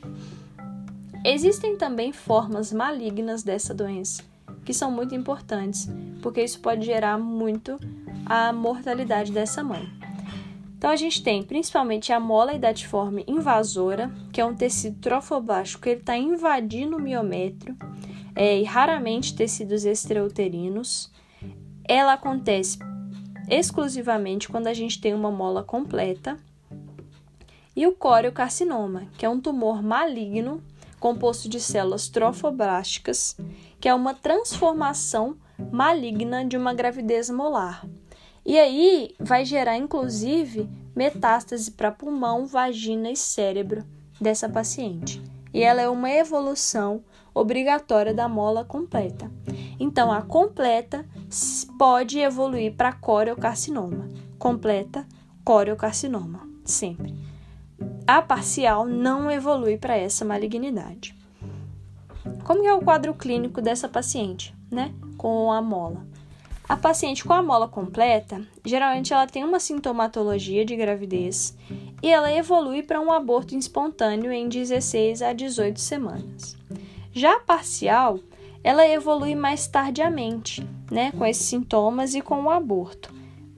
Existem 1.26 1.76
também 1.76 2.12
formas 2.12 2.72
malignas 2.72 3.44
dessa 3.44 3.74
doença 3.74 4.29
que 4.70 4.74
são 4.76 4.92
muito 4.92 5.16
importantes, 5.16 5.90
porque 6.22 6.44
isso 6.44 6.60
pode 6.60 6.86
gerar 6.86 7.18
muito 7.18 7.80
a 8.24 8.54
mortalidade 8.54 9.32
dessa 9.32 9.64
mãe. 9.64 9.90
Então 10.78 10.92
a 10.92 10.96
gente 10.96 11.24
tem 11.24 11.42
principalmente 11.42 12.14
a 12.14 12.20
mola 12.20 12.54
idatiforme 12.54 13.26
invasora, 13.28 14.12
que 14.32 14.40
é 14.40 14.46
um 14.46 14.54
tecido 14.54 15.00
trofoblástico 15.00 15.82
que 15.82 15.90
ele 15.90 16.02
está 16.02 16.16
invadindo 16.16 16.98
o 16.98 17.02
miométrio, 17.02 17.76
é, 18.36 18.60
e 18.60 18.64
raramente 18.64 19.36
tecidos 19.36 19.86
extrauterinos. 19.86 21.12
Ela 21.84 22.14
acontece 22.14 22.78
exclusivamente 23.50 24.48
quando 24.50 24.68
a 24.68 24.74
gente 24.76 25.02
tem 25.02 25.16
uma 25.16 25.32
mola 25.32 25.64
completa. 25.64 26.38
E 27.76 27.88
o 27.88 27.94
coriocarcinoma, 27.94 29.08
que 29.18 29.26
é 29.26 29.30
um 29.30 29.42
tumor 29.42 29.82
maligno 29.82 30.62
composto 31.00 31.48
de 31.48 31.60
células 31.60 32.08
trofoblásticas, 32.10 33.38
que 33.80 33.88
é 33.88 33.94
uma 33.94 34.14
transformação 34.14 35.38
maligna 35.72 36.46
de 36.46 36.58
uma 36.58 36.74
gravidez 36.74 37.30
molar. 37.30 37.86
E 38.46 38.58
aí 38.58 39.16
vai 39.20 39.46
gerar 39.46 39.78
inclusive 39.78 40.70
metástase 40.96 41.72
para 41.72 41.92
pulmão, 41.92 42.46
vagina 42.46 43.12
e 43.12 43.16
cérebro 43.16 43.84
dessa 44.20 44.50
paciente. 44.50 45.22
E 45.54 45.64
ela 45.64 45.82
é 45.82 45.90
uma 45.90 46.10
evolução 46.10 47.04
obrigatória 47.34 48.14
da 48.14 48.28
mola 48.28 48.66
completa. 48.66 49.32
Então, 49.80 50.12
a 50.12 50.22
completa 50.22 51.06
pode 51.78 52.20
evoluir 52.20 52.76
para 52.76 52.92
coriocarcinoma. 52.92 54.10
Completa, 54.38 55.08
coriocarcinoma, 55.44 56.48
sempre. 56.66 57.16
A 58.12 58.24
parcial 58.24 58.88
não 58.88 59.30
evolui 59.30 59.78
para 59.78 59.96
essa 59.96 60.26
malignidade. 60.26 61.16
Como 62.44 62.66
é 62.66 62.74
o 62.74 62.82
quadro 62.82 63.14
clínico 63.14 63.62
dessa 63.62 63.88
paciente, 63.88 64.52
né? 64.72 64.92
Com 65.16 65.52
a 65.52 65.62
mola. 65.62 66.08
A 66.68 66.76
paciente 66.76 67.24
com 67.24 67.34
a 67.34 67.44
mola 67.44 67.68
completa, 67.68 68.42
geralmente 68.66 69.14
ela 69.14 69.28
tem 69.28 69.44
uma 69.44 69.60
sintomatologia 69.60 70.66
de 70.66 70.76
gravidez 70.76 71.56
e 72.02 72.12
ela 72.12 72.34
evolui 72.34 72.82
para 72.82 73.00
um 73.00 73.12
aborto 73.12 73.56
espontâneo 73.56 74.32
em 74.32 74.50
16 74.50 75.22
a 75.22 75.32
18 75.32 75.80
semanas. 75.80 76.58
Já 77.14 77.36
a 77.36 77.42
parcial, 77.42 78.18
ela 78.64 78.88
evolui 78.88 79.36
mais 79.36 79.68
tardiamente, 79.68 80.68
né, 80.90 81.12
com 81.12 81.24
esses 81.28 81.46
sintomas 81.46 82.16
e 82.16 82.22
com 82.22 82.42
o 82.42 82.50
aborto, 82.50 83.14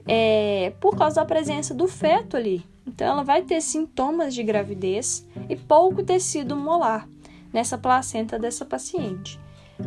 é, 0.06 0.74
por 0.78 0.94
causa 0.94 1.22
da 1.22 1.24
presença 1.24 1.72
do 1.72 1.88
feto 1.88 2.36
ali. 2.36 2.70
Então, 2.86 3.06
ela 3.06 3.22
vai 3.22 3.42
ter 3.42 3.60
sintomas 3.60 4.34
de 4.34 4.42
gravidez 4.42 5.26
e 5.48 5.56
pouco 5.56 6.02
tecido 6.02 6.56
molar 6.56 7.08
nessa 7.52 7.78
placenta 7.78 8.38
dessa 8.38 8.64
paciente. 8.64 9.38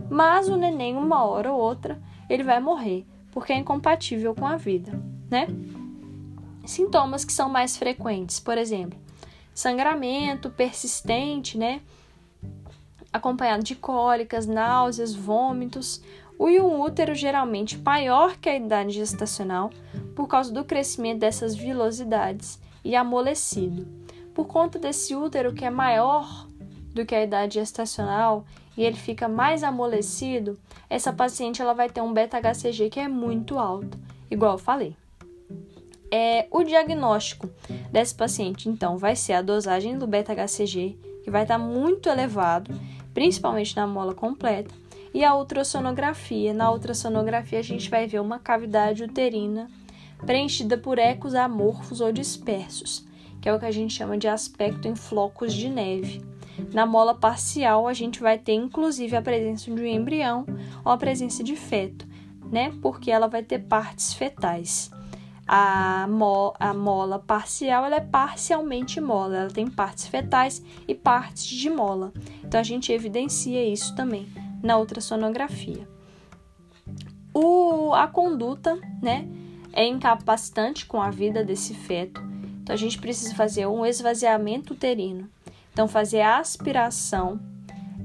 Mas 0.10 0.48
o 0.48 0.56
neném, 0.56 0.96
uma 0.96 1.24
hora 1.24 1.52
ou 1.52 1.60
outra, 1.60 2.02
ele 2.30 2.44
vai 2.44 2.60
morrer 2.60 3.06
porque 3.36 3.52
é 3.52 3.58
incompatível 3.58 4.34
com 4.34 4.48
a 4.48 4.56
vida, 4.56 4.98
né? 5.30 5.48
Sintomas 6.66 7.26
que 7.26 7.34
são 7.34 7.50
mais 7.50 7.76
frequentes, 7.76 8.40
por 8.40 8.58
exemplo, 8.58 8.98
sangramento 9.54 10.50
persistente, 10.50 11.58
né? 11.58 11.82
Acompanhado 13.12 13.62
de 13.62 13.76
cólicas, 13.76 14.48
náuseas, 14.48 15.14
vômitos, 15.14 16.02
e 16.40 16.60
um 16.62 16.82
útero 16.82 17.14
geralmente 17.14 17.78
maior 17.78 18.38
que 18.38 18.50
a 18.50 18.56
idade 18.56 18.92
gestacional 18.92 19.70
por 20.16 20.28
causa 20.28 20.54
do 20.54 20.64
crescimento 20.64 21.20
dessas 21.20 21.56
vilosidades 21.56 22.60
e 22.86 22.95
amolecido. 22.95 23.88
Por 24.34 24.45
conta 24.45 24.78
desse 24.78 25.15
útero 25.15 25.54
que 25.54 25.65
é 25.65 25.69
maior 25.69 26.48
do 26.93 27.06
que 27.06 27.15
a 27.15 27.24
idade 27.24 27.56
gestacional 27.56 28.45
e 28.78 28.84
ele 28.84 28.95
fica 28.95 29.28
mais 29.28 29.63
amolecido, 29.63 30.58
essa 30.89 31.12
paciente 31.12 31.62
ela 31.62 31.74
vai 31.74 31.89
ter 31.89 32.02
um 32.02 32.13
beta-HCG 32.13 32.89
que 32.89 33.00
é 33.00 33.08
muito 33.08 33.58
alto, 33.58 33.98
igual 34.30 34.54
eu 34.54 34.58
falei. 34.58 34.95
É, 36.12 36.48
o 36.52 36.63
diagnóstico 36.63 37.50
desse 37.91 38.13
paciente, 38.13 38.69
então, 38.69 38.98
vai 38.98 39.15
ser 39.15 39.34
a 39.34 39.41
dosagem 39.41 39.98
do 39.98 40.06
beta-HCG, 40.06 40.98
que 41.24 41.32
vai 41.32 41.41
estar 41.41 41.58
muito 41.58 42.08
elevado, 42.08 42.74
principalmente 43.13 43.76
na 43.76 43.88
mola 43.88 44.13
completa, 44.13 44.74
e 45.13 45.24
a 45.24 45.36
ultrassonografia. 45.36 46.54
Na 46.54 46.71
ultrassonografia, 46.71 47.60
a 47.60 47.63
gente 47.63 47.89
vai 47.89 48.06
ver 48.06 48.19
uma 48.19 48.38
cavidade 48.38 49.04
uterina 49.04 49.67
preenchida 50.26 50.78
por 50.78 50.98
ecos 50.98 51.36
amorfos 51.36 52.02
ou 52.02 52.12
dispersos, 52.12 53.06
que 53.42 53.48
é 53.48 53.54
o 53.54 53.60
que 53.60 53.66
a 53.66 53.72
gente 53.72 53.94
chama 53.94 54.18
de 54.18 54.28
aspecto 54.28 54.88
em 54.88 54.96
flocos 54.96 55.54
de 55.54 55.70
neve. 55.70 56.24
Na 56.74 56.86
mola 56.86 57.14
parcial, 57.14 57.88
a 57.88 57.94
gente 57.94 58.20
vai 58.20 58.38
ter 58.38 58.54
inclusive 58.54 59.16
a 59.16 59.22
presença 59.22 59.70
de 59.70 59.82
um 59.82 59.86
embrião 59.86 60.46
ou 60.84 60.92
a 60.92 60.98
presença 60.98 61.44
de 61.44 61.56
feto, 61.56 62.08
né? 62.52 62.74
Porque 62.82 63.12
ela 63.12 63.28
vai 63.28 63.44
ter 63.44 63.60
partes 63.60 64.14
fetais. 64.14 64.90
A, 65.48 66.08
mo 66.10 66.56
a 66.60 66.74
mola 66.74 67.20
parcial 67.20 67.86
ela 67.86 67.98
é 67.98 68.02
parcialmente 68.02 69.00
mola, 69.00 69.38
ela 69.38 69.50
tem 69.52 69.68
partes 69.70 70.08
fetais 70.08 70.64
e 70.88 70.96
partes 70.96 71.46
de 71.46 71.70
mola. 71.70 72.12
Então 72.44 72.60
a 72.60 72.64
gente 72.64 72.92
evidencia 72.92 73.64
isso 73.64 73.94
também 73.96 74.28
na 74.64 74.80
ultrassonografia. 74.80 75.88
O, 77.32 77.94
a 77.94 78.08
conduta, 78.08 78.80
né, 79.04 79.28
é 79.76 79.86
incapacitante 79.86 80.86
com 80.86 81.00
a 81.02 81.12
vida 81.12 81.44
desse 81.44 81.76
feto. 81.76 82.22
Então 82.64 82.74
a 82.74 82.78
gente 82.78 82.98
precisa 82.98 83.36
fazer 83.36 83.68
um 83.68 83.86
esvaziamento 83.86 84.74
uterino 84.74 85.30
então, 85.76 85.90
fazer 85.90 86.22
a 86.22 86.38
aspiração 86.38 87.38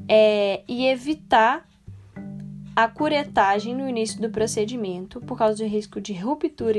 é, 0.08 0.64
e 0.66 0.86
evitar 0.86 1.64
a 2.74 2.88
curetagem 2.88 3.76
no 3.76 3.88
início 3.88 4.20
do 4.20 4.28
procedimento 4.28 5.20
por 5.20 5.38
causa 5.38 5.58
do 5.58 5.70
risco 5.70 6.00
de 6.00 6.12
ruptura 6.12 6.76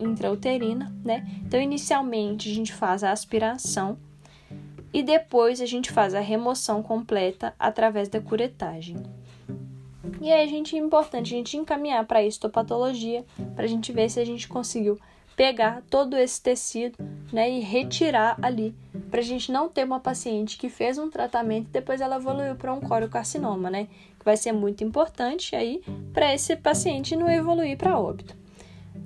intrauterina, 0.00 0.90
né? 1.04 1.26
Então, 1.44 1.60
inicialmente 1.60 2.50
a 2.50 2.54
gente 2.54 2.72
faz 2.72 3.04
a 3.04 3.12
aspiração 3.12 3.98
e 4.90 5.02
depois 5.02 5.60
a 5.60 5.66
gente 5.66 5.92
faz 5.92 6.14
a 6.14 6.20
remoção 6.20 6.82
completa 6.82 7.54
através 7.58 8.08
da 8.08 8.22
curetagem. 8.22 8.96
E 10.20 10.32
aí 10.32 10.48
gente 10.48 10.76
é 10.76 10.78
importante 10.78 11.34
a 11.34 11.36
gente 11.36 11.56
encaminhar 11.56 12.04
para 12.04 12.20
a 12.20 12.24
histopatologia 12.24 13.24
para 13.54 13.64
a 13.64 13.68
gente 13.68 13.92
ver 13.92 14.08
se 14.08 14.20
a 14.20 14.24
gente 14.24 14.48
conseguiu 14.48 14.98
pegar 15.36 15.82
todo 15.88 16.16
esse 16.16 16.40
tecido, 16.40 16.98
né, 17.32 17.50
e 17.50 17.60
retirar 17.60 18.36
ali, 18.42 18.74
para 19.10 19.20
a 19.20 19.24
gente 19.24 19.50
não 19.50 19.68
ter 19.68 19.84
uma 19.84 19.98
paciente 19.98 20.58
que 20.58 20.68
fez 20.68 20.98
um 20.98 21.08
tratamento 21.08 21.68
e 21.68 21.72
depois 21.72 22.00
ela 22.00 22.16
evoluiu 22.16 22.54
para 22.54 22.72
um 22.72 22.80
coriocarcinoma, 22.80 23.70
né, 23.70 23.88
que 24.18 24.24
vai 24.24 24.36
ser 24.36 24.52
muito 24.52 24.84
importante 24.84 25.56
aí 25.56 25.82
para 26.12 26.34
esse 26.34 26.54
paciente 26.56 27.16
não 27.16 27.30
evoluir 27.30 27.76
para 27.78 27.98
óbito. 27.98 28.36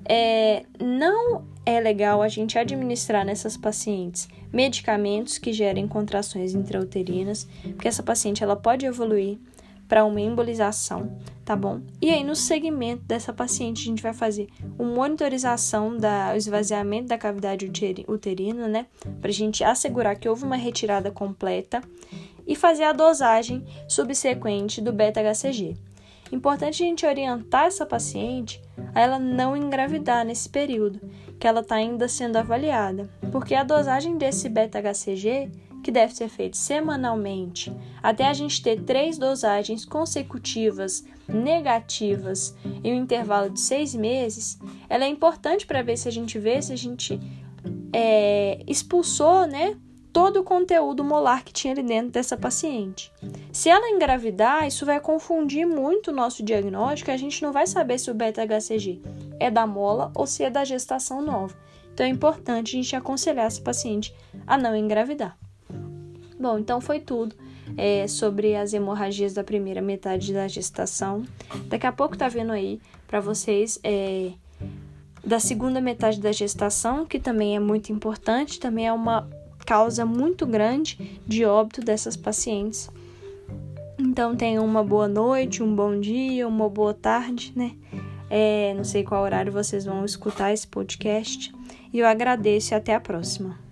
É, 0.05 0.65
não 0.81 1.45
é 1.65 1.81
legal 1.81 2.23
a 2.23 2.29
gente 2.29 2.59
administrar 2.59 3.25
nessas 3.25 3.57
pacientes 3.57 4.29
medicamentos 4.53 5.39
que 5.39 5.53
gerem 5.53 5.87
contrações 5.87 6.55
intrauterinas, 6.55 7.49
porque 7.63 7.89
essa 7.89 8.03
paciente 8.03 8.43
ela 8.43 8.57
pode 8.57 8.87
evoluir 8.87 9.39
para 9.89 10.05
uma 10.05 10.21
embolização, 10.21 11.19
tá 11.45 11.55
bom? 11.55 11.81
E 12.01 12.11
aí, 12.11 12.25
no 12.25 12.35
segmento 12.35 13.05
dessa 13.05 13.33
paciente, 13.33 13.83
a 13.83 13.85
gente 13.85 14.03
vai 14.03 14.13
fazer 14.13 14.49
uma 14.79 14.95
monitorização 14.95 15.97
do 15.97 16.37
esvaziamento 16.37 17.09
da 17.09 17.19
cavidade 17.19 17.71
uterina, 18.09 18.67
né? 18.69 18.87
Para 19.21 19.31
a 19.31 19.35
gente 19.35 19.63
assegurar 19.63 20.17
que 20.17 20.29
houve 20.29 20.45
uma 20.45 20.57
retirada 20.57 21.11
completa 21.11 21.83
e 22.47 22.55
fazer 22.55 22.85
a 22.85 22.93
dosagem 22.93 23.65
subsequente 23.89 24.81
do 24.81 24.93
beta-HCG. 24.93 25.77
Importante 26.33 26.83
a 26.83 26.87
gente 26.87 27.07
orientar 27.07 27.67
essa 27.67 27.87
paciente 27.87 28.61
a 28.95 29.01
ela 29.01 29.19
não 29.19 29.57
engravidar 29.57 30.25
nesse 30.25 30.49
período, 30.49 31.01
que 31.39 31.47
ela 31.47 31.61
está 31.61 31.77
ainda 31.77 32.09
sendo 32.09 32.37
avaliada, 32.37 33.09
porque 33.31 33.55
a 33.55 33.63
dosagem 33.63 34.17
desse 34.17 34.49
beta-HCG 34.49 35.51
que 35.87 35.93
deve 35.93 36.17
ser 36.17 36.29
feito 36.29 36.57
semanalmente, 36.57 37.73
até 38.03 38.27
a 38.27 38.33
gente 38.33 38.61
ter 38.61 38.83
três 38.83 39.17
dosagens 39.19 39.85
consecutivas 39.85 41.05
negativas 41.29 42.57
em 42.83 42.93
um 42.93 43.03
intervalo 43.03 43.49
de 43.49 43.61
seis 43.61 43.95
meses, 43.95 44.59
ela 44.89 45.05
é 45.05 45.09
importante 45.09 45.65
para 45.65 45.83
ver 45.83 45.97
se 45.97 46.09
a 46.09 46.11
gente 46.11 46.41
vê 46.41 46.61
se 46.61 46.73
a 46.73 46.77
gente 46.77 47.21
é, 47.93 48.65
expulsou, 48.67 49.47
né? 49.47 49.77
Todo 50.13 50.41
o 50.41 50.43
conteúdo 50.43 51.05
molar 51.05 51.45
que 51.45 51.53
tinha 51.53 51.73
ali 51.73 51.85
dentro 51.85 52.11
dessa 52.11 52.37
paciente. 52.37 53.13
Se 53.53 53.69
ela 53.69 53.89
engravidar, 53.89 54.67
isso 54.67 54.85
vai 54.85 54.99
confundir 54.99 55.69
muito 55.69 56.11
o 56.11 56.15
nosso 56.15 56.43
diagnóstico 56.43 57.13
a 57.13 57.17
gente 57.17 57.41
não 57.45 57.53
vai 57.53 57.69
saber 57.69 57.97
se 58.01 58.11
o 58.11 58.15
beta-HCG 58.15 59.03
é 59.39 59.53
da 59.53 59.69
mola 59.69 60.11
ou 60.17 60.27
se 60.27 60.43
é 60.43 60.51
da 60.51 60.65
gestação 60.65 61.23
nova. 61.23 61.55
Então 61.95 62.05
é 62.05 62.09
importante 62.09 62.75
a 62.75 62.83
gente 62.83 62.97
aconselhar 62.97 63.47
essa 63.47 63.63
paciente 63.63 64.13
a 64.45 64.59
não 64.59 64.75
engravidar. 64.75 65.39
Bom, 66.39 66.59
então 66.59 66.81
foi 66.81 67.01
tudo 67.01 67.35
é, 67.77 68.07
sobre 68.07 68.55
as 68.55 68.73
hemorragias 68.73 69.33
da 69.33 69.43
primeira 69.43 69.81
metade 69.81 70.33
da 70.33 70.47
gestação. 70.47 71.23
Daqui 71.69 71.87
a 71.87 71.93
pouco 71.93 72.17
tá 72.17 72.29
vendo 72.29 72.53
aí 72.53 72.81
para 73.07 73.21
vocês 73.21 73.79
é, 73.83 74.33
da 75.25 75.41
segunda 75.41 75.81
metade 75.81 76.21
da 76.21 76.31
gestação, 76.31 77.07
que 77.07 77.19
também 77.19 77.57
é 77.57 77.61
muito 77.61 77.91
importante, 77.91 78.61
também 78.61 78.87
é 78.87 78.93
uma 78.93 79.29
causa 79.65 80.07
muito 80.07 80.47
grande 80.47 81.21
de 81.27 81.45
óbito 81.45 81.81
dessas 81.81 82.17
pacientes. 82.17 82.89
Então 83.99 84.37
tenham 84.37 84.65
uma 84.65 84.85
boa 84.85 85.09
noite, 85.09 85.63
um 85.63 85.75
bom 85.75 85.99
dia, 85.99 86.47
uma 86.47 86.69
boa 86.69 86.95
tarde, 86.95 87.53
né? 87.57 87.73
É, 88.29 88.75
não 88.75 88.85
sei 88.85 89.03
qual 89.03 89.23
horário 89.23 89.53
vocês 89.53 89.85
vão 89.85 90.05
escutar 90.05 90.53
esse 90.53 90.67
podcast. 90.67 91.53
E 91.93 91.99
eu 91.99 92.07
agradeço 92.07 92.73
e 92.73 92.75
até 92.75 92.95
a 92.95 93.01
próxima. 93.01 93.66